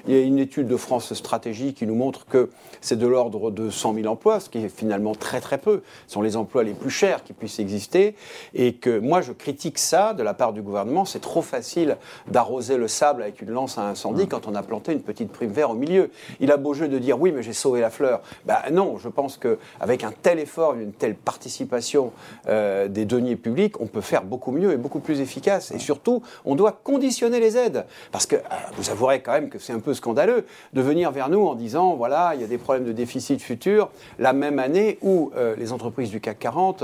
il 0.07 0.15
y 0.15 0.17
a 0.17 0.21
une 0.21 0.39
étude 0.39 0.67
de 0.67 0.77
France 0.77 1.13
Stratégie 1.13 1.73
qui 1.73 1.85
nous 1.85 1.95
montre 1.95 2.25
que 2.25 2.49
c'est 2.81 2.97
de 2.97 3.07
l'ordre 3.07 3.51
de 3.51 3.69
100 3.69 3.93
000 3.93 4.07
emplois, 4.07 4.39
ce 4.39 4.49
qui 4.49 4.59
est 4.59 4.69
finalement 4.69 5.13
très 5.13 5.41
très 5.41 5.57
peu. 5.57 5.83
Ce 6.07 6.13
sont 6.13 6.21
les 6.21 6.37
emplois 6.37 6.63
les 6.63 6.73
plus 6.73 6.89
chers 6.89 7.23
qui 7.23 7.33
puissent 7.33 7.59
exister. 7.59 8.15
Et 8.53 8.73
que 8.73 8.99
moi 8.99 9.21
je 9.21 9.31
critique 9.31 9.77
ça 9.77 10.13
de 10.13 10.23
la 10.23 10.33
part 10.33 10.53
du 10.53 10.61
gouvernement. 10.61 11.05
C'est 11.05 11.19
trop 11.19 11.41
facile 11.41 11.97
d'arroser 12.27 12.77
le 12.77 12.87
sable 12.87 13.21
avec 13.21 13.41
une 13.41 13.51
lance 13.51 13.77
à 13.77 13.83
incendie 13.83 14.27
quand 14.27 14.47
on 14.47 14.55
a 14.55 14.63
planté 14.63 14.91
une 14.93 15.01
petite 15.01 15.31
prime 15.31 15.51
verte 15.51 15.71
au 15.71 15.75
milieu. 15.75 16.09
Il 16.39 16.51
a 16.51 16.57
beau 16.57 16.73
jeu 16.73 16.87
de 16.87 16.97
dire 16.97 17.19
oui 17.19 17.31
mais 17.31 17.43
j'ai 17.43 17.53
sauvé 17.53 17.81
la 17.81 17.89
fleur. 17.89 18.21
Ben 18.45 18.57
non, 18.71 18.97
je 18.97 19.09
pense 19.09 19.37
qu'avec 19.37 20.03
un 20.03 20.11
tel 20.11 20.39
effort, 20.39 20.73
une 20.75 20.93
telle 20.93 21.15
participation 21.15 22.11
euh, 22.47 22.87
des 22.87 23.05
deniers 23.05 23.35
publics, 23.35 23.79
on 23.79 23.87
peut 23.87 24.01
faire 24.01 24.23
beaucoup 24.23 24.51
mieux 24.51 24.71
et 24.71 24.77
beaucoup 24.77 24.99
plus 24.99 25.21
efficace. 25.21 25.71
Et 25.71 25.79
surtout, 25.79 26.21
on 26.45 26.55
doit 26.55 26.79
conditionner 26.83 27.39
les 27.39 27.57
aides. 27.57 27.85
Parce 28.11 28.25
que 28.25 28.35
euh, 28.35 28.39
vous 28.77 28.89
avouerez 28.89 29.21
quand 29.21 29.33
même 29.33 29.49
que 29.49 29.59
c'est 29.59 29.73
un 29.73 29.79
peu 29.79 29.93
scandaleux 29.93 30.45
de 30.73 30.81
venir 30.81 31.11
vers 31.11 31.29
nous 31.29 31.45
en 31.45 31.55
disant 31.55 31.95
voilà, 31.95 32.33
il 32.35 32.41
y 32.41 32.43
a 32.43 32.47
des 32.47 32.57
problèmes 32.57 32.85
de 32.85 32.91
déficit 32.91 33.41
futur, 33.41 33.89
la 34.19 34.33
même 34.33 34.59
année 34.59 34.97
où 35.01 35.31
euh, 35.35 35.55
les 35.57 35.71
entreprises 35.71 36.09
du 36.09 36.21
CAC 36.21 36.39
40 36.39 36.83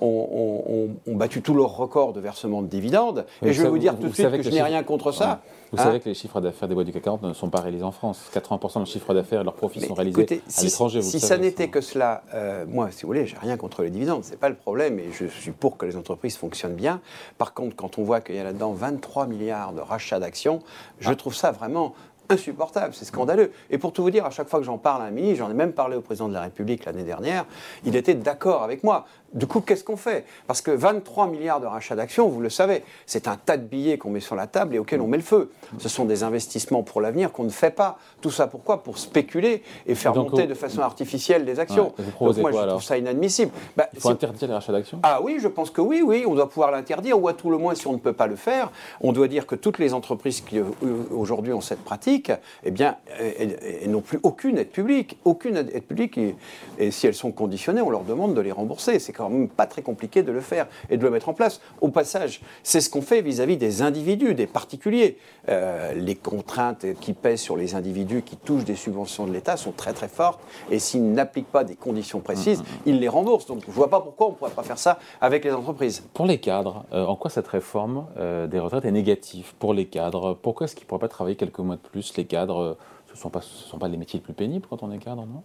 ont, 0.00 0.88
battu 1.06 1.42
tous 1.42 1.54
leurs 1.54 1.76
records 1.76 2.12
de 2.12 2.20
versement 2.20 2.62
de 2.62 2.66
dividendes. 2.66 3.26
et 3.42 3.52
je 3.52 3.62
vais 3.62 3.68
vous 3.68 3.78
dire 3.78 3.96
tout 3.98 4.08
de 4.08 4.14
suite 4.14 4.30
que, 4.30 4.42
je 4.42 4.50
n'ai 4.50 4.62
rien 4.62 4.82
contre 4.82 5.12
ça. 5.12 5.40
Vous 5.72 5.78
savez 5.78 6.00
que 6.00 6.08
les 6.08 6.14
chiffres 6.14 6.40
d'affaires 6.40 6.68
des 6.68 6.74
boîtes 6.74 6.86
du 6.86 6.92
CAC 6.92 7.02
40 7.02 7.22
ne 7.22 7.32
sont 7.32 7.48
pas 7.48 7.60
réalisés 7.60 7.84
en 7.84 7.92
France. 7.92 8.30
80% 8.34 8.74
de 8.74 8.78
leurs 8.80 8.86
chiffres 8.86 9.14
d'affaires 9.14 9.40
et 9.40 9.44
leurs 9.44 9.54
profits 9.54 9.80
sont 9.80 9.94
réalisés 9.94 10.22
à 10.22 10.62
l'étranger. 10.62 11.02
Si 11.02 11.20
ça 11.20 11.38
n'était 11.38 11.68
que 11.68 11.80
cela, 11.80 12.22
euh, 12.34 12.64
moi, 12.68 12.90
si 12.90 13.02
vous 13.02 13.08
voulez, 13.08 13.26
j'ai 13.26 13.36
rien 13.38 13.56
contre 13.56 13.82
les 13.82 13.90
dividendes, 13.90 14.24
c'est 14.24 14.38
pas 14.38 14.48
le 14.48 14.54
problème, 14.54 14.98
et 14.98 15.10
je 15.12 15.26
suis 15.26 15.50
pour 15.50 15.76
que 15.76 15.86
les 15.86 15.96
entreprises 15.96 16.36
fonctionnent 16.36 16.74
bien. 16.74 17.00
Par 17.38 17.54
contre, 17.54 17.76
quand 17.76 17.98
on 17.98 18.02
voit 18.02 18.20
qu'il 18.20 18.34
y 18.34 18.38
a 18.38 18.44
là-dedans 18.44 18.72
23 18.92 19.26
milliards 19.26 19.72
de 19.72 19.80
rachats 19.80 20.18
d'actions. 20.18 20.60
Je 21.00 21.10
ah. 21.10 21.16
trouve 21.16 21.34
ça 21.34 21.50
vraiment 21.50 21.94
insupportable, 22.28 22.94
c'est 22.94 23.04
scandaleux. 23.04 23.52
Et 23.70 23.78
pour 23.78 23.92
tout 23.92 24.02
vous 24.02 24.10
dire, 24.10 24.24
à 24.24 24.30
chaque 24.30 24.48
fois 24.48 24.58
que 24.60 24.64
j'en 24.64 24.78
parle 24.78 25.02
à 25.02 25.06
un 25.06 25.10
ministre, 25.10 25.38
j'en 25.38 25.50
ai 25.50 25.54
même 25.54 25.72
parlé 25.72 25.96
au 25.96 26.00
président 26.00 26.28
de 26.28 26.34
la 26.34 26.42
République 26.42 26.84
l'année 26.84 27.02
dernière, 27.02 27.44
il 27.84 27.96
était 27.96 28.14
d'accord 28.14 28.62
avec 28.62 28.84
moi. 28.84 29.06
Du 29.34 29.46
coup, 29.46 29.60
qu'est-ce 29.60 29.84
qu'on 29.84 29.96
fait? 29.96 30.24
Parce 30.46 30.60
que 30.60 30.70
23 30.70 31.26
milliards 31.26 31.60
de 31.60 31.66
rachats 31.66 31.96
d'actions, 31.96 32.28
vous 32.28 32.40
le 32.40 32.50
savez, 32.50 32.84
c'est 33.06 33.28
un 33.28 33.36
tas 33.36 33.56
de 33.56 33.64
billets 33.64 33.96
qu'on 33.96 34.10
met 34.10 34.20
sur 34.20 34.36
la 34.36 34.46
table 34.46 34.74
et 34.74 34.78
auxquels 34.78 35.00
on 35.00 35.06
met 35.06 35.16
le 35.16 35.22
feu. 35.22 35.50
Ce 35.78 35.88
sont 35.88 36.04
des 36.04 36.22
investissements 36.22 36.82
pour 36.82 37.00
l'avenir 37.00 37.32
qu'on 37.32 37.44
ne 37.44 37.50
fait 37.50 37.70
pas. 37.70 37.98
Tout 38.20 38.30
ça 38.30 38.46
pourquoi? 38.46 38.82
Pour 38.82 38.98
spéculer 38.98 39.62
et 39.86 39.94
faire 39.94 40.14
monter 40.14 40.46
de 40.46 40.54
façon 40.54 40.80
artificielle 40.80 41.44
des 41.44 41.60
actions. 41.60 41.94
Donc 42.20 42.36
moi, 42.36 42.52
je 42.52 42.68
trouve 42.68 42.82
ça 42.82 42.98
inadmissible. 42.98 43.52
Bah, 43.76 43.88
Il 43.94 44.00
faut 44.00 44.10
interdire 44.10 44.48
les 44.48 44.54
rachats 44.54 44.72
d'actions? 44.72 45.00
Ah 45.02 45.20
oui, 45.22 45.38
je 45.40 45.48
pense 45.48 45.70
que 45.70 45.80
oui, 45.80 46.02
oui, 46.04 46.24
on 46.26 46.34
doit 46.34 46.48
pouvoir 46.48 46.70
l'interdire, 46.70 47.20
ou 47.20 47.28
à 47.28 47.32
tout 47.32 47.50
le 47.50 47.56
moins, 47.56 47.74
si 47.74 47.86
on 47.86 47.92
ne 47.92 47.98
peut 47.98 48.12
pas 48.12 48.26
le 48.26 48.36
faire, 48.36 48.70
on 49.00 49.12
doit 49.12 49.28
dire 49.28 49.46
que 49.46 49.54
toutes 49.54 49.78
les 49.78 49.94
entreprises 49.94 50.42
qui 50.42 50.58
euh, 50.58 50.64
aujourd'hui 51.10 51.52
ont 51.52 51.60
cette 51.60 51.82
pratique, 51.82 52.32
eh 52.64 52.70
bien, 52.70 52.96
elles, 53.18 53.90
n'ont 53.90 54.00
plus 54.02 54.20
aucune 54.22 54.58
aide 54.58 54.70
publique. 54.70 55.18
Aucune 55.24 55.56
aide 55.56 55.82
publique, 55.84 56.18
et, 56.18 56.36
et 56.78 56.90
si 56.90 57.06
elles 57.06 57.14
sont 57.14 57.32
conditionnées, 57.32 57.80
on 57.80 57.90
leur 57.90 58.04
demande 58.04 58.34
de 58.34 58.40
les 58.40 58.52
rembourser. 58.52 58.98
C'est 58.98 59.12
quand 59.22 59.30
même 59.30 59.48
pas 59.48 59.66
très 59.66 59.82
compliqué 59.82 60.22
de 60.22 60.32
le 60.32 60.40
faire 60.40 60.66
et 60.90 60.96
de 60.96 61.02
le 61.02 61.10
mettre 61.10 61.28
en 61.28 61.34
place. 61.34 61.60
Au 61.80 61.88
passage, 61.88 62.40
c'est 62.62 62.80
ce 62.80 62.90
qu'on 62.90 63.02
fait 63.02 63.22
vis-à-vis 63.22 63.56
des 63.56 63.82
individus, 63.82 64.34
des 64.34 64.46
particuliers. 64.46 65.16
Euh, 65.48 65.92
les 65.94 66.14
contraintes 66.14 66.86
qui 67.00 67.12
pèsent 67.12 67.40
sur 67.40 67.56
les 67.56 67.74
individus 67.74 68.22
qui 68.22 68.36
touchent 68.36 68.64
des 68.64 68.74
subventions 68.74 69.26
de 69.26 69.32
l'État 69.32 69.56
sont 69.56 69.72
très 69.72 69.92
très 69.92 70.08
fortes 70.08 70.40
et 70.70 70.78
s'ils 70.78 71.12
n'appliquent 71.12 71.50
pas 71.50 71.64
des 71.64 71.76
conditions 71.76 72.20
précises, 72.20 72.60
mm, 72.60 72.62
mm, 72.62 72.66
mm. 72.66 72.82
ils 72.86 73.00
les 73.00 73.08
remboursent. 73.08 73.46
Donc 73.46 73.62
je 73.62 73.68
ne 73.68 73.74
vois 73.74 73.90
pas 73.90 74.00
pourquoi 74.00 74.26
on 74.28 74.30
ne 74.30 74.34
pourrait 74.36 74.50
pas 74.50 74.62
faire 74.62 74.78
ça 74.78 74.98
avec 75.20 75.44
les 75.44 75.52
entreprises. 75.52 76.04
Pour 76.14 76.26
les 76.26 76.38
cadres, 76.38 76.84
euh, 76.92 77.04
en 77.04 77.16
quoi 77.16 77.30
cette 77.30 77.48
réforme 77.48 78.06
euh, 78.16 78.46
des 78.46 78.58
retraites 78.58 78.84
est 78.84 78.92
négative 78.92 79.54
pour 79.58 79.74
les 79.74 79.86
cadres? 79.86 80.34
Pourquoi 80.42 80.64
est-ce 80.64 80.74
qu'ils 80.74 80.84
ne 80.84 80.88
pourraient 80.88 81.00
pas 81.00 81.08
travailler 81.08 81.36
quelques 81.36 81.60
mois 81.60 81.76
de 81.76 81.80
plus 81.80 82.16
Les 82.16 82.24
cadres, 82.24 82.76
ce 83.06 83.12
ne 83.12 83.18
sont, 83.18 83.30
pas, 83.30 83.40
ce 83.40 83.68
sont 83.68 83.78
pas 83.78 83.88
les 83.88 83.96
métiers 83.96 84.18
les 84.18 84.24
plus 84.24 84.34
pénibles 84.34 84.66
quand 84.68 84.82
on 84.82 84.90
est 84.90 84.98
cadre, 84.98 85.26
non? 85.26 85.42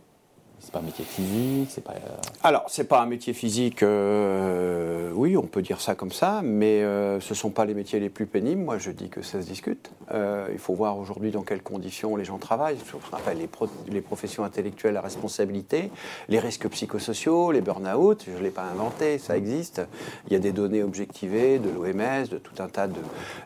C'est 0.59 0.71
pas 0.71 0.79
un 0.79 0.83
métier 0.83 1.05
physique, 1.05 1.69
c'est 1.69 1.83
pas. 1.83 1.93
Euh, 1.93 2.17
Alors, 2.43 2.65
c'est 2.67 2.85
pas 2.85 3.01
un 3.01 3.05
métier 3.05 3.33
physique, 3.33 3.83
euh, 3.83 5.11
oui, 5.13 5.37
on 5.37 5.43
peut 5.43 5.61
dire 5.61 5.79
ça 5.79 5.93
comme 5.93 6.11
ça, 6.11 6.41
mais 6.43 6.81
euh, 6.81 7.19
ce 7.19 7.35
sont 7.35 7.51
pas 7.51 7.63
les 7.65 7.75
métiers 7.75 7.99
les 7.99 8.09
plus 8.09 8.25
pénibles. 8.25 8.61
Moi, 8.61 8.79
je 8.79 8.89
dis 8.89 9.09
que 9.09 9.21
ça 9.21 9.41
se 9.41 9.47
discute. 9.47 9.91
il 10.11 10.57
faut 10.57 10.73
voir 10.73 10.97
aujourd'hui 10.97 11.31
dans 11.31 11.43
quelles 11.43 11.61
conditions 11.61 12.15
les 12.15 12.25
gens 12.25 12.39
travaillent. 12.39 12.77
Ce 12.85 12.91
qu'on 12.91 13.15
appelle 13.15 13.37
les, 13.37 14.01
professions 14.01 14.43
intellectuelles 14.43 14.97
à 14.97 15.01
responsabilité, 15.01 15.91
les 16.27 16.39
risques 16.39 16.67
psychosociaux, 16.69 17.51
les 17.51 17.61
burn-out. 17.61 18.25
Je 18.25 18.37
ne 18.37 18.43
l'ai 18.43 18.49
pas 18.49 18.63
inventé, 18.63 19.19
ça 19.19 19.37
existe. 19.37 19.81
Il 20.27 20.33
y 20.33 20.35
a 20.35 20.39
des 20.39 20.53
données 20.53 20.83
objectivées 20.83 21.59
de 21.59 21.69
l'OMS, 21.69 22.27
de 22.29 22.37
tout 22.37 22.63
un 22.63 22.67
tas 22.67 22.87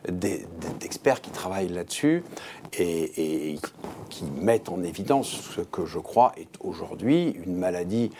d'experts 0.08 1.20
qui 1.20 1.30
travaillent 1.30 1.68
là-dessus 1.68 2.24
et 2.78 3.58
qui 4.08 4.24
mettent 4.24 4.70
en 4.70 4.82
évidence 4.82 5.28
ce 5.28 5.60
que 5.60 5.84
je 5.84 5.98
crois 5.98 6.32
est 6.36 6.48
aujourd'hui 6.60 7.01
une 7.10 7.56
maladie 7.56 8.10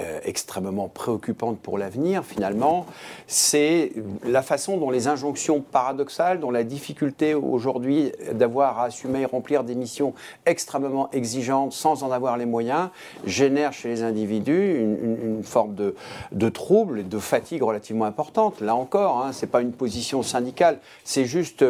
euh, 0.00 0.20
extrêmement 0.24 0.88
préoccupante 0.88 1.58
pour 1.58 1.78
l'avenir, 1.78 2.24
finalement, 2.24 2.86
c'est 3.26 3.92
la 4.24 4.42
façon 4.42 4.76
dont 4.76 4.90
les 4.90 5.08
injonctions 5.08 5.60
paradoxales, 5.60 6.40
dont 6.40 6.50
la 6.50 6.64
difficulté 6.64 7.34
aujourd'hui 7.34 8.12
d'avoir 8.32 8.78
à 8.78 8.84
assumer 8.84 9.20
et 9.20 9.24
remplir 9.26 9.64
des 9.64 9.74
missions 9.74 10.14
extrêmement 10.46 11.10
exigeantes 11.12 11.72
sans 11.72 12.02
en 12.02 12.10
avoir 12.10 12.36
les 12.36 12.46
moyens, 12.46 12.88
génère 13.24 13.72
chez 13.72 13.88
les 13.88 14.02
individus 14.02 14.80
une, 14.80 15.42
forme 15.42 15.74
de, 15.74 15.94
de, 16.32 16.48
trouble 16.48 17.08
de 17.08 17.18
fatigue 17.18 17.62
relativement 17.62 18.04
importante. 18.04 18.60
Là 18.60 18.74
encore, 18.74 19.22
hein, 19.24 19.32
ce 19.32 19.44
n'est 19.44 19.50
pas 19.50 19.60
une 19.60 19.72
position 19.72 20.22
syndicale, 20.22 20.78
c'est 21.04 21.24
juste 21.24 21.64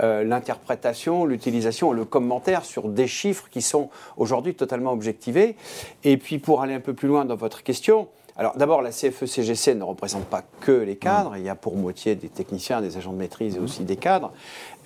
euh, 0.00 0.24
l'interprétation, 0.24 1.24
l'utilisation 1.24 1.92
et 1.92 1.96
le 1.96 2.04
commentaire 2.04 2.64
sur 2.64 2.88
des 2.88 3.06
chiffres 3.06 3.48
qui 3.50 3.62
sont 3.62 3.90
aujourd'hui 4.16 4.54
totalement 4.54 4.92
objectivés. 4.92 5.56
Et 6.04 6.16
puis 6.16 6.38
pour 6.38 6.62
aller 6.62 6.74
un 6.74 6.80
peu 6.80 6.94
plus 6.94 7.08
loin 7.08 7.24
dans 7.24 7.36
votre 7.36 7.62
question 7.62 7.71
question. 7.72 8.06
Alors 8.36 8.56
d'abord, 8.56 8.80
la 8.80 8.90
CFE-CGC 8.90 9.74
ne 9.74 9.84
représente 9.84 10.24
pas 10.24 10.42
que 10.60 10.72
les 10.72 10.96
cadres, 10.96 11.36
il 11.36 11.42
y 11.42 11.50
a 11.50 11.54
pour 11.54 11.76
moitié 11.76 12.14
des 12.14 12.30
techniciens, 12.30 12.80
des 12.80 12.96
agents 12.96 13.12
de 13.12 13.18
maîtrise 13.18 13.56
et 13.56 13.58
aussi 13.58 13.84
des 13.84 13.96
cadres. 13.96 14.32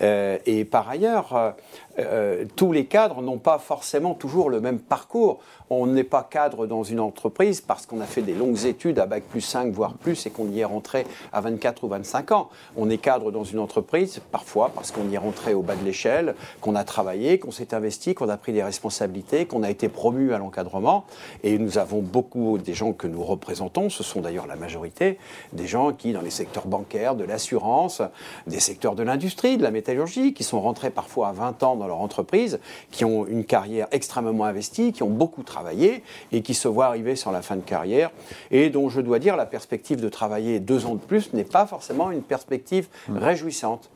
Euh, 0.01 0.37
et 0.45 0.65
par 0.65 0.89
ailleurs, 0.89 1.33
euh, 1.33 1.51
euh, 1.99 2.45
tous 2.55 2.71
les 2.71 2.85
cadres 2.85 3.21
n'ont 3.21 3.39
pas 3.39 3.57
forcément 3.57 4.13
toujours 4.13 4.49
le 4.49 4.59
même 4.59 4.79
parcours. 4.79 5.39
On 5.69 5.87
n'est 5.87 6.03
pas 6.03 6.27
cadre 6.29 6.67
dans 6.67 6.83
une 6.83 6.99
entreprise 6.99 7.61
parce 7.61 7.85
qu'on 7.85 7.99
a 7.99 8.05
fait 8.05 8.21
des 8.21 8.33
longues 8.33 8.65
études 8.65 8.99
à 8.99 9.05
bac 9.05 9.23
plus 9.23 9.41
5, 9.41 9.71
voire 9.71 9.93
plus, 9.93 10.25
et 10.25 10.29
qu'on 10.29 10.49
y 10.49 10.59
est 10.59 10.65
rentré 10.65 11.05
à 11.33 11.41
24 11.41 11.83
ou 11.83 11.87
25 11.87 12.31
ans. 12.31 12.49
On 12.75 12.89
est 12.89 12.97
cadre 12.97 13.31
dans 13.31 13.43
une 13.43 13.59
entreprise, 13.59 14.21
parfois 14.31 14.71
parce 14.73 14.91
qu'on 14.91 15.09
y 15.09 15.15
est 15.15 15.19
rentré 15.19 15.53
au 15.53 15.61
bas 15.61 15.75
de 15.75 15.83
l'échelle, 15.83 16.35
qu'on 16.61 16.75
a 16.75 16.83
travaillé, 16.83 17.39
qu'on 17.39 17.51
s'est 17.51 17.73
investi, 17.73 18.13
qu'on 18.13 18.29
a 18.29 18.37
pris 18.37 18.53
des 18.53 18.63
responsabilités, 18.63 19.45
qu'on 19.45 19.63
a 19.63 19.69
été 19.69 19.89
promu 19.89 20.33
à 20.33 20.37
l'encadrement. 20.37 21.05
Et 21.43 21.57
nous 21.57 21.77
avons 21.77 22.01
beaucoup 22.01 22.57
des 22.57 22.73
gens 22.73 22.93
que 22.93 23.07
nous 23.07 23.23
représentons, 23.37 23.89
ce 23.89 24.03
sont 24.03 24.21
d'ailleurs 24.21 24.47
la 24.47 24.55
majorité, 24.55 25.17
des 25.53 25.67
gens 25.67 25.93
qui, 25.93 26.11
dans 26.11 26.21
les 26.21 26.31
secteurs 26.31 26.67
bancaires, 26.67 27.15
de 27.15 27.23
l'assurance, 27.23 28.01
des 28.47 28.59
secteurs 28.59 28.95
de 28.95 29.03
l'industrie, 29.03 29.57
de 29.57 29.63
la 29.63 29.71
métallurgie, 29.71 30.33
qui 30.33 30.43
sont 30.43 30.59
rentrés 30.59 30.89
parfois 30.89 31.29
à 31.29 31.31
20 31.31 31.63
ans 31.63 31.75
dans 31.75 31.87
leur 31.87 32.01
entreprise, 32.01 32.59
qui 32.91 33.05
ont 33.05 33.25
une 33.27 33.45
carrière 33.45 33.87
extrêmement 33.91 34.45
investie, 34.45 34.91
qui 34.91 35.03
ont 35.03 35.09
beaucoup 35.09 35.43
travaillé 35.43 36.03
et 36.31 36.41
qui 36.41 36.53
se 36.53 36.67
voient 36.67 36.87
arriver 36.87 37.15
sur 37.15 37.31
la 37.31 37.41
fin 37.41 37.55
de 37.55 37.61
carrière 37.61 38.11
et 38.51 38.69
dont 38.69 38.89
je 38.89 39.01
dois 39.01 39.19
dire 39.19 39.35
la 39.35 39.45
perspective 39.45 40.01
de 40.01 40.09
travailler 40.09 40.59
deux 40.59 40.85
ans 40.85 40.95
de 40.95 40.99
plus 40.99 41.33
n'est 41.33 41.43
pas 41.43 41.65
forcément 41.65 42.11
une 42.11 42.23
perspective 42.23 42.87
mmh. 43.07 43.17
réjouissante. 43.17 43.89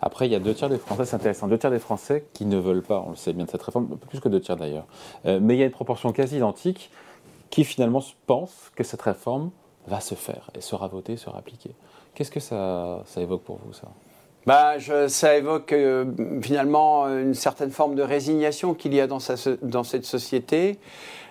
Après, 0.00 0.26
il 0.26 0.32
y 0.32 0.36
a 0.36 0.38
deux 0.38 0.54
tiers 0.54 0.68
des 0.68 0.78
Français, 0.78 1.04
c'est 1.04 1.16
intéressant, 1.16 1.48
deux 1.48 1.58
tiers 1.58 1.72
des 1.72 1.80
Français 1.80 2.24
qui 2.32 2.44
ne 2.44 2.56
veulent 2.56 2.82
pas, 2.82 3.02
on 3.04 3.10
le 3.10 3.16
sait 3.16 3.32
bien 3.32 3.46
de 3.46 3.50
cette 3.50 3.62
réforme, 3.62 3.88
plus 4.08 4.20
que 4.20 4.28
deux 4.28 4.40
tiers 4.40 4.56
d'ailleurs. 4.56 4.86
Euh, 5.26 5.40
mais 5.42 5.56
il 5.56 5.58
y 5.58 5.62
a 5.62 5.66
une 5.66 5.72
proportion 5.72 6.12
quasi 6.12 6.36
identique 6.36 6.90
qui 7.50 7.64
finalement 7.64 8.02
pense 8.26 8.70
que 8.74 8.84
cette 8.84 9.02
réforme 9.02 9.50
va 9.86 10.00
se 10.00 10.14
faire 10.14 10.50
et 10.54 10.60
sera 10.60 10.88
votée, 10.88 11.16
sera 11.16 11.38
appliquée. 11.38 11.74
Qu'est-ce 12.14 12.30
que 12.30 12.40
ça, 12.40 13.02
ça 13.06 13.20
évoque 13.20 13.42
pour 13.42 13.58
vous, 13.64 13.72
ça? 13.72 13.88
Bah, 14.46 14.76
ça 15.08 15.36
évoque 15.36 15.72
euh, 15.72 16.06
finalement 16.40 17.06
une 17.06 17.34
certaine 17.34 17.70
forme 17.70 17.94
de 17.94 18.02
résignation 18.02 18.72
qu'il 18.72 18.94
y 18.94 19.00
a 19.00 19.06
dans 19.06 19.18
cette 19.20 20.04
société. 20.04 20.78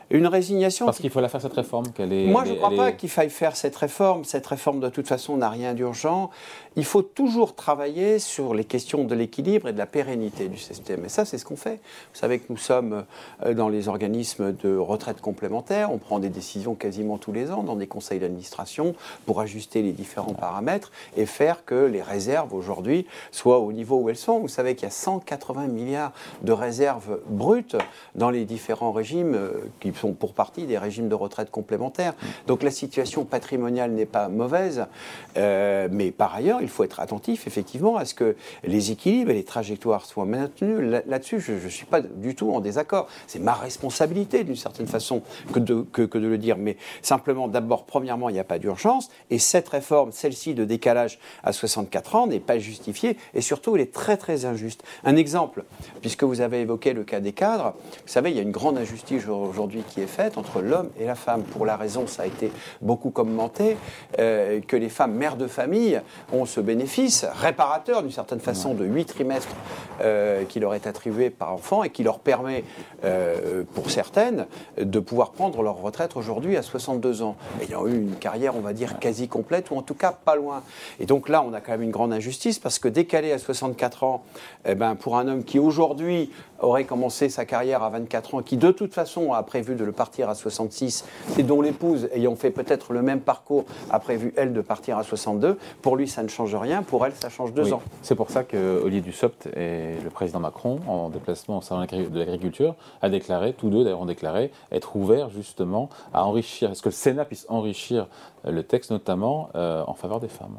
Une 0.10 0.28
résignation. 0.28 0.86
Parce 0.86 1.00
qu'il 1.00 1.10
faut 1.10 1.20
la 1.20 1.30
faire 1.30 1.42
cette 1.42 1.54
réforme. 1.54 1.86
Est, 2.00 2.28
Moi, 2.28 2.46
je 2.46 2.52
ne 2.52 2.56
crois 2.56 2.76
pas 2.76 2.92
qu'il 2.92 3.10
faille 3.10 3.30
faire 3.30 3.56
cette 3.56 3.76
réforme. 3.76 4.24
Cette 4.24 4.48
réforme, 4.48 4.80
de 4.80 4.90
toute 4.90 5.08
façon, 5.08 5.38
n'a 5.38 5.50
rien 5.50 5.74
d'urgent 5.74 6.30
il 6.78 6.86
faut 6.86 7.02
toujours 7.02 7.56
travailler 7.56 8.20
sur 8.20 8.54
les 8.54 8.64
questions 8.64 9.04
de 9.04 9.16
l'équilibre 9.16 9.68
et 9.68 9.74
de 9.74 9.80
la 9.80 9.88
pérennité 9.88 10.48
du 10.48 10.60
système. 10.60 11.06
Et 11.06 11.10
ça, 11.10 11.26
c'est 11.26 11.40
ce 11.40 11.44
qu'on 11.44 11.56
fait. 11.56 11.80
Vous 12.14 12.20
savez 12.20 12.38
que 12.38 12.46
nous 12.50 12.58
sommes 12.58 13.04
euh, 13.44 13.56
dans 13.56 13.68
les 13.68 13.88
organismes 13.88 14.54
de 14.56 14.78
retraite 14.78 15.20
complémentaire. 15.20 15.92
On 15.92 15.98
prend 15.98 16.20
des 16.20 16.30
décisions 16.30 16.76
quasiment 16.76 17.18
tous 17.18 17.32
les 17.32 17.50
ans 17.50 17.64
dans 17.64 17.76
des 17.76 17.88
conseils 17.88 18.20
d'administration 18.20 18.94
pour 19.26 19.42
ajuster 19.42 19.82
les 19.82 19.92
différents 19.92 20.36
paramètres 20.36 20.92
et 21.18 21.26
faire 21.26 21.66
que 21.66 21.74
les 21.74 22.04
réserves 22.04 22.54
aujourd'hui 22.54 23.08
soient 23.32 23.58
au 23.58 23.74
niveau 23.74 23.98
où 23.98 24.10
elles 24.10 24.16
sont. 24.16 24.40
Vous 24.40 24.48
savez 24.48 24.76
qu'il 24.76 24.84
y 24.84 24.92
a 24.92 24.92
180 24.92 25.66
milliards 25.70 26.14
de 26.44 26.52
réserves 26.52 27.18
brutes 27.28 27.76
dans 28.14 28.30
les 28.30 28.46
différents 28.46 28.92
régimes 28.92 29.34
euh, 29.34 29.68
qui 29.80 29.92
sont 29.98 30.14
pour 30.14 30.34
partie 30.34 30.66
des 30.66 30.78
régimes 30.78 31.10
de 31.10 31.16
retraite 31.16 31.52
complémentaire. 31.52 32.14
Donc 32.48 32.64
la 32.64 32.72
situation 32.72 33.26
patrimoniale 33.26 33.92
n'est 33.92 34.06
pas 34.06 34.30
mauvaise, 34.30 34.86
euh, 35.38 35.88
mais 35.92 36.12
par 36.12 36.34
ailleurs, 36.36 36.62
il 36.62 36.70
faut 36.70 36.84
être 36.84 37.00
attentif 37.00 37.48
effectivement 37.48 37.98
à 37.98 38.06
ce 38.06 38.14
que 38.14 38.36
les 38.64 38.92
équilibres 38.92 39.32
et 39.32 39.34
les 39.34 39.44
trajectoires 39.44 40.06
soient 40.06 40.26
maintenus. 40.26 40.80
Là-dessus, 41.06 41.40
je 41.40 41.54
ne 41.54 41.70
suis 41.70 41.86
pas 41.86 42.02
du 42.02 42.36
tout 42.36 42.52
en 42.52 42.60
désaccord. 42.60 43.08
C'est 43.28 43.40
ma 43.40 43.54
responsabilité 43.54 44.44
d'une 44.44 44.56
certaine 44.56 44.88
façon 44.88 45.22
que, 45.54 45.60
de 45.60 46.28
le 46.28 46.38
dire. 46.38 46.58
Mais 46.58 46.78
simplement, 47.02 47.48
d'abord, 47.48 47.86
premièrement, 47.86 48.30
il 48.30 48.34
n'y 48.34 48.40
a 48.40 48.44
pas 48.44 48.60
d'urgence. 48.60 49.10
Et 49.30 49.40
cette 49.40 49.68
réforme, 49.68 50.12
celle-ci 50.12 50.54
de 50.54 50.66
décalage 50.66 51.20
à 51.44 51.54
64 51.54 52.16
ans, 52.16 52.28
n'est 52.28 52.40
pas 52.40 52.60
justifiée. 52.60 53.18
Et 53.34 53.42
surtout, 53.42 53.76
elle 53.76 53.82
est 53.82 53.94
très 53.94 54.18
très 54.18 54.46
injuste. 54.46 54.84
Un 55.04 55.16
exemple, 55.16 55.64
puisque 56.02 56.24
vous 56.24 56.42
avez 56.42 56.62
évoqué 56.62 56.94
le 56.94 57.04
cas 57.04 57.20
des 57.20 57.34
cadres, 57.34 57.74
vous 57.84 58.12
savez, 58.12 58.32
il 58.32 58.38
y 58.38 58.40
a 58.40 58.44
une 58.44 58.52
grande 58.52 58.78
injustice 58.78 59.28
aujourd'hui 59.28 59.84
qui 59.88 60.02
est 60.02 60.08
faite 60.08 60.38
entre 60.38 60.62
l'homme 60.62 60.90
et 61.00 61.06
la 61.06 61.16
femme. 61.16 61.44
Pour 61.44 61.66
la 61.66 61.76
raison, 61.76 62.08
ça 62.08 62.24
a 62.24 62.26
été 62.26 62.52
beaucoup 62.82 63.10
commenté, 63.10 63.78
euh, 64.20 64.60
que 64.62 64.76
les 64.76 64.90
femmes 64.90 65.14
mères 65.14 65.38
de 65.38 65.48
famille 65.48 66.02
ont 66.32 66.46
ce 66.46 66.60
bénéfice 66.60 67.26
réparateur 67.42 68.02
d'une 68.02 68.12
certaine 68.12 68.40
façon 68.40 68.74
de 68.74 68.86
8 68.86 69.06
trimestres 69.06 69.56
euh, 70.02 70.44
qui 70.46 70.60
leur 70.60 70.74
est 70.76 70.88
attribué 70.88 71.30
par 71.30 71.54
enfant 71.54 71.84
et 71.84 71.90
qui 71.90 72.04
leur 72.04 72.20
permet, 72.20 72.64
euh, 73.04 73.64
pour 73.74 73.90
certaines, 73.90 74.46
de 74.80 75.00
pouvoir 75.00 75.32
prendre 75.32 75.62
leur 75.62 75.82
retraite 75.82 76.16
aujourd'hui 76.16 76.58
à 76.58 76.62
62 76.62 77.22
ans, 77.22 77.36
ayant 77.62 77.88
eu 77.88 77.96
une 77.96 78.16
carrière, 78.16 78.56
on 78.56 78.62
va 78.62 78.74
dire, 78.74 79.00
quasi 79.00 79.28
complète 79.28 79.72
ou 79.72 79.78
en 79.78 79.82
tout 79.82 79.94
cas 79.94 80.12
pas 80.12 80.36
loin. 80.36 80.64
Et 81.00 81.06
donc 81.06 81.30
là, 81.30 81.44
on 81.44 81.54
a 81.54 81.62
quand 81.62 81.72
même 81.72 81.84
une 81.84 81.92
grande 81.92 82.14
injustice 82.14 82.60
parce 82.60 82.80
que 82.80 82.88
décaler 82.88 83.32
à 83.32 83.40
64 83.40 84.04
ans, 84.04 84.24
eh 84.66 84.76
ben, 84.76 84.96
pour 84.96 85.18
un 85.18 85.28
homme 85.28 85.44
qui 85.44 85.60
aujourd'hui 85.60 86.30
aurait 86.60 86.86
commencé 86.86 87.30
sa 87.30 87.46
carrière 87.46 87.84
à 87.84 87.90
24 87.90 88.36
ans, 88.36 88.42
qui 88.42 88.58
de 88.58 88.72
toute 88.72 88.94
façon 88.94 89.34
a 89.34 89.44
prévu 89.44 89.76
de 89.78 89.86
le 89.86 89.92
partir 89.92 90.30
à 90.30 90.36
66 90.36 91.06
et 91.38 91.44
dont 91.44 91.62
l'épouse, 91.62 92.10
ayant 92.14 92.36
fait 92.36 92.52
peut-être 92.52 92.94
le 92.94 93.02
même 93.02 93.22
parcours, 93.22 93.66
a 93.90 94.00
prévu, 94.00 94.34
elle, 94.36 94.54
de 94.54 94.62
partir 94.62 94.98
à 94.98 95.04
62, 95.04 95.58
pour 95.82 95.96
lui, 95.96 96.08
ça 96.08 96.24
ne 96.24 96.28
change 96.28 96.56
rien. 96.56 96.84
Pour 96.84 97.06
elle, 97.06 97.14
ça 97.14 97.30
change 97.30 97.54
deux 97.54 97.74
ans. 97.74 97.82
C'est 98.02 98.16
pour 98.16 98.30
ça 98.30 98.44
que 98.44 98.82
Olivier 98.84 99.02
Dussopt 99.02 99.48
et 99.56 99.96
le 100.04 100.10
président 100.10 100.40
Macron, 100.40 100.80
en 100.88 101.10
déplacement 101.10 101.60
au 101.60 101.62
salon 101.62 101.86
de 101.86 102.20
l'agriculture, 102.20 102.76
a 103.02 103.10
déclaré, 103.10 103.54
tous 103.54 103.70
deux 103.70 103.84
d'ailleurs 103.84 104.02
ont 104.02 104.06
déclaré, 104.06 104.52
être 104.72 104.96
ouverts 104.96 105.30
justement 105.30 105.90
à 106.14 106.26
enrichir, 106.26 106.72
est-ce 106.72 106.82
que 106.82 106.90
le 106.90 106.94
Sénat 106.94 107.26
puisse 107.26 107.46
enrichir 107.50 108.08
le 108.44 108.64
texte, 108.64 108.92
notamment 108.92 109.50
euh, 109.56 109.84
en 109.86 109.94
faveur 109.94 110.20
des 110.20 110.28
femmes 110.28 110.58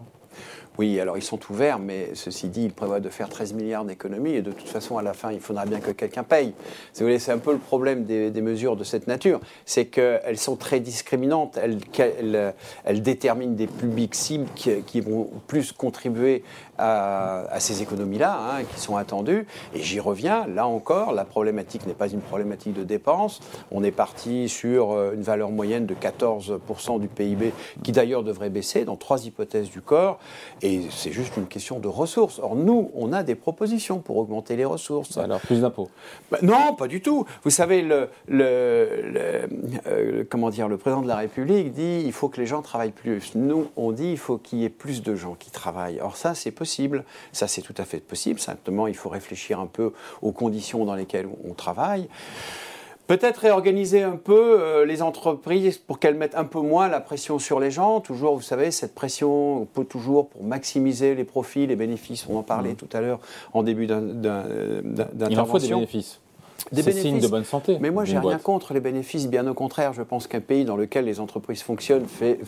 oui, 0.78 1.00
alors 1.00 1.16
ils 1.16 1.22
sont 1.22 1.40
ouverts, 1.50 1.80
mais 1.80 2.10
ceci 2.14 2.48
dit, 2.48 2.62
ils 2.62 2.72
prévoient 2.72 3.00
de 3.00 3.08
faire 3.08 3.28
13 3.28 3.52
milliards 3.54 3.84
d'économies 3.84 4.34
et 4.34 4.42
de 4.42 4.52
toute 4.52 4.68
façon, 4.68 4.96
à 4.96 5.02
la 5.02 5.12
fin, 5.12 5.32
il 5.32 5.40
faudra 5.40 5.66
bien 5.66 5.80
que 5.80 5.90
quelqu'un 5.90 6.22
paye. 6.22 6.54
C'est 6.92 7.30
un 7.30 7.38
peu 7.38 7.52
le 7.52 7.58
problème 7.58 8.04
des, 8.04 8.30
mesures 8.40 8.76
de 8.76 8.84
cette 8.84 9.08
nature, 9.08 9.40
c'est 9.66 9.86
qu'elles 9.86 10.38
sont 10.38 10.54
très 10.54 10.78
discriminantes, 10.78 11.58
elles, 11.58 13.02
déterminent 13.02 13.54
des 13.54 13.66
publics 13.66 14.14
cibles 14.14 14.46
qui, 14.54 15.00
vont 15.00 15.28
plus 15.48 15.72
contribuer 15.72 16.44
à, 16.78 17.58
ces 17.58 17.82
économies-là, 17.82 18.38
hein, 18.38 18.62
qui 18.62 18.80
sont 18.80 18.96
attendues. 18.96 19.46
Et 19.74 19.82
j'y 19.82 19.98
reviens, 19.98 20.46
là 20.46 20.68
encore, 20.68 21.12
la 21.12 21.24
problématique 21.24 21.86
n'est 21.86 21.94
pas 21.94 22.08
une 22.08 22.20
problématique 22.20 22.74
de 22.74 22.84
dépenses. 22.84 23.40
On 23.72 23.82
est 23.82 23.90
parti 23.90 24.48
sur 24.48 24.92
euh, 24.92 25.14
une 25.14 25.22
valeur 25.22 25.50
moyenne 25.50 25.86
de 25.86 25.94
14% 25.94 27.00
du 27.00 27.08
PIB, 27.08 27.52
qui 27.82 27.90
d'ailleurs 27.90 28.22
devrait 28.22 28.50
baisser 28.50 28.84
dans 28.84 28.96
trois 28.96 29.26
hypothèses 29.26 29.70
du 29.70 29.80
corps. 29.80 30.20
C'est 30.90 31.12
juste 31.12 31.36
une 31.36 31.46
question 31.46 31.78
de 31.78 31.88
ressources. 31.88 32.38
Or, 32.38 32.56
nous, 32.56 32.90
on 32.94 33.12
a 33.12 33.22
des 33.22 33.34
propositions 33.34 33.98
pour 33.98 34.16
augmenter 34.16 34.56
les 34.56 34.64
ressources. 34.64 35.16
Alors, 35.16 35.40
plus 35.40 35.60
d'impôts 35.60 35.90
bah, 36.30 36.38
Non, 36.42 36.74
pas 36.74 36.88
du 36.88 37.00
tout. 37.00 37.26
Vous 37.44 37.50
savez, 37.50 37.82
le, 37.82 38.08
euh, 38.30 40.24
comment 40.28 40.50
dire, 40.50 40.68
le 40.68 40.76
président 40.76 41.02
de 41.02 41.08
la 41.08 41.16
République 41.16 41.72
dit 41.72 42.02
il 42.04 42.12
faut 42.12 42.28
que 42.28 42.40
les 42.40 42.46
gens 42.46 42.62
travaillent 42.62 42.90
plus. 42.90 43.34
Nous, 43.34 43.68
on 43.76 43.92
dit 43.92 44.10
il 44.10 44.18
faut 44.18 44.38
qu'il 44.38 44.58
y 44.60 44.64
ait 44.64 44.70
plus 44.70 45.02
de 45.02 45.14
gens 45.14 45.34
qui 45.34 45.50
travaillent. 45.50 46.00
Or, 46.00 46.16
ça, 46.16 46.34
c'est 46.34 46.50
possible. 46.50 47.04
Ça, 47.32 47.48
c'est 47.48 47.62
tout 47.62 47.74
à 47.78 47.84
fait 47.84 48.00
possible. 48.00 48.40
Simplement, 48.40 48.86
il 48.86 48.96
faut 48.96 49.08
réfléchir 49.08 49.60
un 49.60 49.66
peu 49.66 49.92
aux 50.22 50.32
conditions 50.32 50.84
dans 50.84 50.94
lesquelles 50.94 51.28
on 51.48 51.54
travaille. 51.54 52.08
Peut-être 53.08 53.38
réorganiser 53.38 54.02
un 54.02 54.16
peu 54.16 54.60
euh, 54.60 54.84
les 54.84 55.00
entreprises 55.00 55.78
pour 55.78 55.98
qu'elles 55.98 56.14
mettent 56.14 56.36
un 56.36 56.44
peu 56.44 56.60
moins 56.60 56.88
la 56.88 57.00
pression 57.00 57.38
sur 57.38 57.58
les 57.58 57.70
gens. 57.70 58.00
Toujours, 58.00 58.36
vous 58.36 58.42
savez, 58.42 58.70
cette 58.70 58.94
pression 58.94 59.66
peut 59.72 59.86
toujours 59.86 60.28
pour 60.28 60.44
maximiser 60.44 61.14
les 61.14 61.24
profits, 61.24 61.66
les 61.66 61.74
bénéfices. 61.74 62.26
On 62.28 62.36
en 62.36 62.42
parlait 62.42 62.72
mmh. 62.72 62.76
tout 62.76 62.88
à 62.92 63.00
l'heure 63.00 63.20
en 63.54 63.62
début 63.62 63.86
d'intervention. 63.86 65.28
Il 65.30 65.40
en 65.40 65.46
faut 65.46 65.58
des 65.58 65.68
bénéfices. 65.68 66.20
Des 66.72 66.82
signes 66.92 67.20
de 67.20 67.28
bonne 67.28 67.44
santé. 67.44 67.78
Mais 67.80 67.90
moi, 67.90 68.04
j'ai 68.04 68.18
rien 68.18 68.38
contre 68.38 68.74
les 68.74 68.80
bénéfices. 68.80 69.28
Bien 69.28 69.46
au 69.46 69.54
contraire, 69.54 69.92
je 69.92 70.02
pense 70.02 70.26
qu'un 70.26 70.40
pays 70.40 70.64
dans 70.64 70.76
lequel 70.76 71.04
les 71.04 71.20
entreprises 71.20 71.62
fonctionnent 71.62 72.06
fait, 72.06 72.40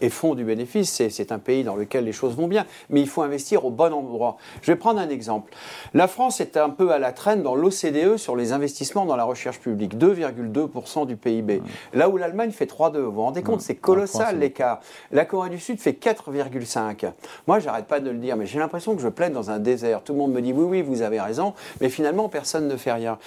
et 0.00 0.08
font 0.08 0.34
du 0.34 0.44
bénéfice, 0.44 1.02
c'est 1.08 1.32
un 1.32 1.38
pays 1.38 1.64
dans 1.64 1.74
lequel 1.74 2.04
les 2.04 2.12
choses 2.12 2.36
vont 2.36 2.48
bien. 2.48 2.64
Mais 2.90 3.00
il 3.00 3.08
faut 3.08 3.22
investir 3.22 3.64
au 3.64 3.70
bon 3.70 3.92
endroit. 3.92 4.36
Je 4.62 4.70
vais 4.70 4.76
prendre 4.76 5.00
un 5.00 5.08
exemple. 5.08 5.52
La 5.94 6.06
France 6.06 6.40
est 6.40 6.56
un 6.56 6.70
peu 6.70 6.92
à 6.92 6.98
la 6.98 7.12
traîne 7.12 7.42
dans 7.42 7.54
l'OCDE 7.54 8.16
sur 8.16 8.36
les 8.36 8.52
investissements 8.52 9.04
dans 9.04 9.16
la 9.16 9.24
recherche 9.24 9.58
publique, 9.58 9.96
2,2% 9.96 11.06
du 11.06 11.16
PIB. 11.16 11.58
Mmh. 11.58 11.64
Là 11.94 12.08
où 12.08 12.16
l'Allemagne 12.16 12.50
fait 12.50 12.70
3,2. 12.70 12.98
Vous 12.98 13.12
vous 13.12 13.22
rendez 13.22 13.42
compte, 13.42 13.60
mmh. 13.60 13.64
c'est 13.64 13.74
colossal 13.76 14.38
l'écart. 14.38 14.80
La 15.10 15.24
Corée 15.24 15.50
du 15.50 15.58
Sud 15.58 15.80
fait 15.80 15.92
4,5. 15.92 17.10
Moi, 17.46 17.58
j'arrête 17.58 17.86
pas 17.86 18.00
de 18.00 18.10
le 18.10 18.18
dire, 18.18 18.36
mais 18.36 18.46
j'ai 18.46 18.58
l'impression 18.58 18.94
que 18.94 19.02
je 19.02 19.08
plaide 19.08 19.32
dans 19.32 19.50
un 19.50 19.58
désert. 19.58 20.02
Tout 20.02 20.12
le 20.12 20.18
monde 20.18 20.32
me 20.32 20.42
dit 20.42 20.52
oui, 20.52 20.64
oui, 20.64 20.82
vous 20.82 21.02
avez 21.02 21.20
raison, 21.20 21.54
mais 21.80 21.88
finalement, 21.88 22.28
personne 22.28 22.68
ne 22.68 22.76
fait 22.76 22.92
rien. 22.92 23.18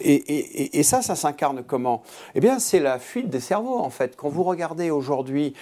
Et, 0.00 0.82
ça, 0.82 1.02
ça 1.02 1.14
s'incarne 1.14 1.62
comment? 1.66 2.02
Eh 2.34 2.40
bien, 2.40 2.58
c'est 2.58 2.80
la 2.80 2.98
fuite 2.98 3.30
des 3.30 3.40
cerveaux, 3.40 3.78
en 3.78 3.90
fait. 3.90 4.16
Quand 4.16 4.28
vous 4.28 4.42
regardez 4.42 4.90
aujourd'hui 4.90 5.54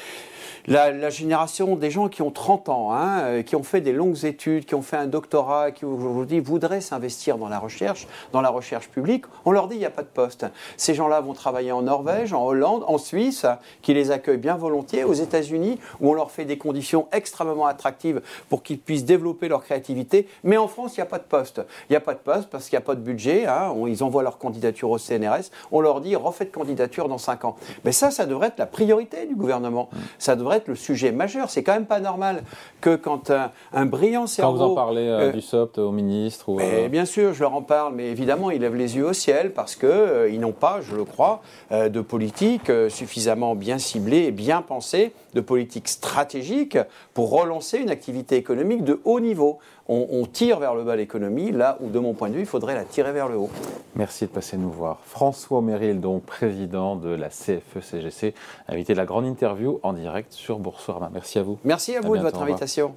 la, 0.66 1.10
génération 1.10 1.76
des 1.76 1.90
gens 1.90 2.08
qui 2.08 2.20
ont 2.22 2.30
30 2.30 2.68
ans, 2.68 2.92
hein, 2.92 3.20
euh, 3.20 3.42
qui 3.42 3.56
ont 3.56 3.62
fait 3.62 3.80
des 3.80 3.92
longues 3.92 4.24
études, 4.24 4.66
qui 4.66 4.74
ont 4.74 4.82
fait 4.82 4.96
un 4.96 5.06
doctorat, 5.06 5.70
qui 5.70 5.84
aujourd'hui 5.84 6.40
voudraient 6.40 6.80
s'investir 6.80 7.38
dans 7.38 7.48
la 7.48 7.58
recherche, 7.58 8.06
dans 8.32 8.40
la 8.40 8.50
recherche 8.50 8.88
publique, 8.88 9.24
on 9.44 9.50
leur 9.50 9.68
dit 9.68 9.76
il 9.76 9.80
n'y 9.80 9.86
a 9.86 9.90
pas 9.90 10.02
de 10.02 10.08
poste. 10.08 10.46
Ces 10.76 10.94
gens-là 10.94 11.20
vont 11.20 11.32
travailler 11.32 11.72
en 11.72 11.82
Norvège, 11.82 12.32
en 12.32 12.44
Hollande, 12.44 12.84
en 12.86 12.98
Suisse, 12.98 13.46
qui 13.80 13.94
les 13.94 14.10
accueillent 14.10 14.36
bien 14.36 14.56
volontiers, 14.56 15.04
aux 15.04 15.14
États-Unis, 15.14 15.78
où 16.00 16.10
on 16.10 16.14
leur 16.14 16.30
fait 16.30 16.44
des 16.44 16.58
conditions 16.58 17.08
extrêmement 17.12 17.66
attractives 17.66 18.20
pour 18.48 18.62
qu'ils 18.62 18.78
puissent 18.78 19.04
développer 19.04 19.48
leur 19.48 19.62
créativité. 19.62 20.28
Mais 20.44 20.56
en 20.58 20.68
France, 20.68 20.96
il 20.96 21.00
n'y 21.00 21.04
a 21.04 21.06
pas 21.06 21.18
de 21.18 21.24
poste. 21.24 21.62
Il 21.88 21.92
n'y 21.92 21.96
a 21.96 22.00
pas 22.00 22.14
de 22.14 22.18
poste 22.18 22.50
parce 22.50 22.68
qu'il 22.68 22.76
n'y 22.76 22.82
a 22.82 22.86
pas 22.86 22.94
de 22.94 23.00
budget. 23.00 23.46
Hein, 23.46 23.72
ils 23.86 24.04
envoient 24.08 24.22
leur 24.22 24.38
candidature 24.38 24.90
au 24.90 24.98
CNRS. 24.98 25.50
On 25.70 25.80
leur 25.80 26.00
dit 26.00 26.16
refaites 26.16 26.50
candidature 26.50 27.08
dans 27.08 27.18
5 27.18 27.44
ans. 27.44 27.56
Mais 27.84 27.92
ça, 27.92 28.10
ça 28.10 28.26
devrait 28.26 28.48
être 28.48 28.58
la 28.58 28.66
priorité 28.66 29.26
du 29.26 29.34
gouvernement. 29.34 29.88
Ça 30.18 30.34
devrait 30.36 30.58
le 30.66 30.74
sujet 30.74 31.12
majeur. 31.12 31.50
C'est 31.50 31.62
quand 31.62 31.74
même 31.74 31.86
pas 31.86 32.00
normal 32.00 32.42
que 32.80 32.96
quand 32.96 33.30
un, 33.72 33.86
brillant 33.86 34.26
cerveau... 34.26 34.52
Quand 34.52 34.66
vous 34.66 34.72
en 34.72 34.74
parlez 34.74 35.08
euh, 35.08 35.28
euh, 35.28 35.32
du 35.32 35.40
SOPT 35.40 35.78
au 35.78 35.92
ministre 35.92 36.48
ou, 36.48 36.60
euh, 36.60 36.88
Bien 36.88 37.04
sûr, 37.04 37.32
je 37.32 37.40
leur 37.40 37.54
en 37.54 37.62
parle, 37.62 37.94
mais 37.94 38.10
évidemment, 38.10 38.50
ils 38.50 38.60
lèvent 38.60 38.74
les 38.74 38.96
yeux 38.96 39.06
au 39.06 39.12
ciel 39.12 39.52
parce 39.52 39.76
qu'ils 39.76 40.30
ils 40.32 40.40
n'ont 40.40 40.52
pas, 40.52 40.80
je 40.80 40.94
le 40.94 41.04
crois, 41.04 41.40
de 41.70 42.00
politique 42.00 42.70
suffisamment 42.88 43.54
bien 43.54 43.78
ciblée 43.78 44.24
et 44.24 44.30
bien 44.30 44.62
pensée, 44.62 45.12
de 45.34 45.40
politique 45.40 45.88
stratégique 45.88 46.78
pour 47.14 47.30
relancer 47.30 47.78
une 47.78 47.90
activité 47.90 48.36
économique 48.36 48.84
de 48.84 49.00
haut 49.04 49.20
niveau. 49.20 49.58
On, 49.88 50.06
on 50.10 50.26
tire 50.26 50.58
vers 50.58 50.74
le 50.74 50.84
bas 50.84 50.96
l'économie, 50.96 51.50
là 51.50 51.78
où, 51.80 51.88
de 51.88 51.98
mon 51.98 52.12
point 52.12 52.28
de 52.28 52.34
vue, 52.34 52.40
il 52.40 52.46
faudrait 52.46 52.74
la 52.74 52.84
tirer 52.84 53.12
vers 53.12 53.28
le 53.28 53.36
haut. 53.36 53.50
Merci 53.94 54.26
de 54.26 54.30
passer 54.30 54.56
nous 54.56 54.70
voir. 54.70 55.00
François 55.04 55.62
Méril, 55.62 56.00
donc 56.00 56.24
président 56.24 56.96
de 56.96 57.08
la 57.08 57.28
CFE-CGC, 57.28 58.34
invité 58.68 58.92
de 58.92 58.98
la 58.98 59.06
grande 59.06 59.26
interview 59.26 59.80
en 59.82 59.92
direct 59.92 60.32
sur 60.32 60.58
Boursorama. 60.58 61.10
Merci 61.12 61.38
à 61.38 61.42
vous. 61.42 61.58
Merci 61.64 61.96
à 61.96 62.00
vous 62.00 62.16
de 62.16 62.22
votre 62.22 62.42
invitation. 62.42 62.94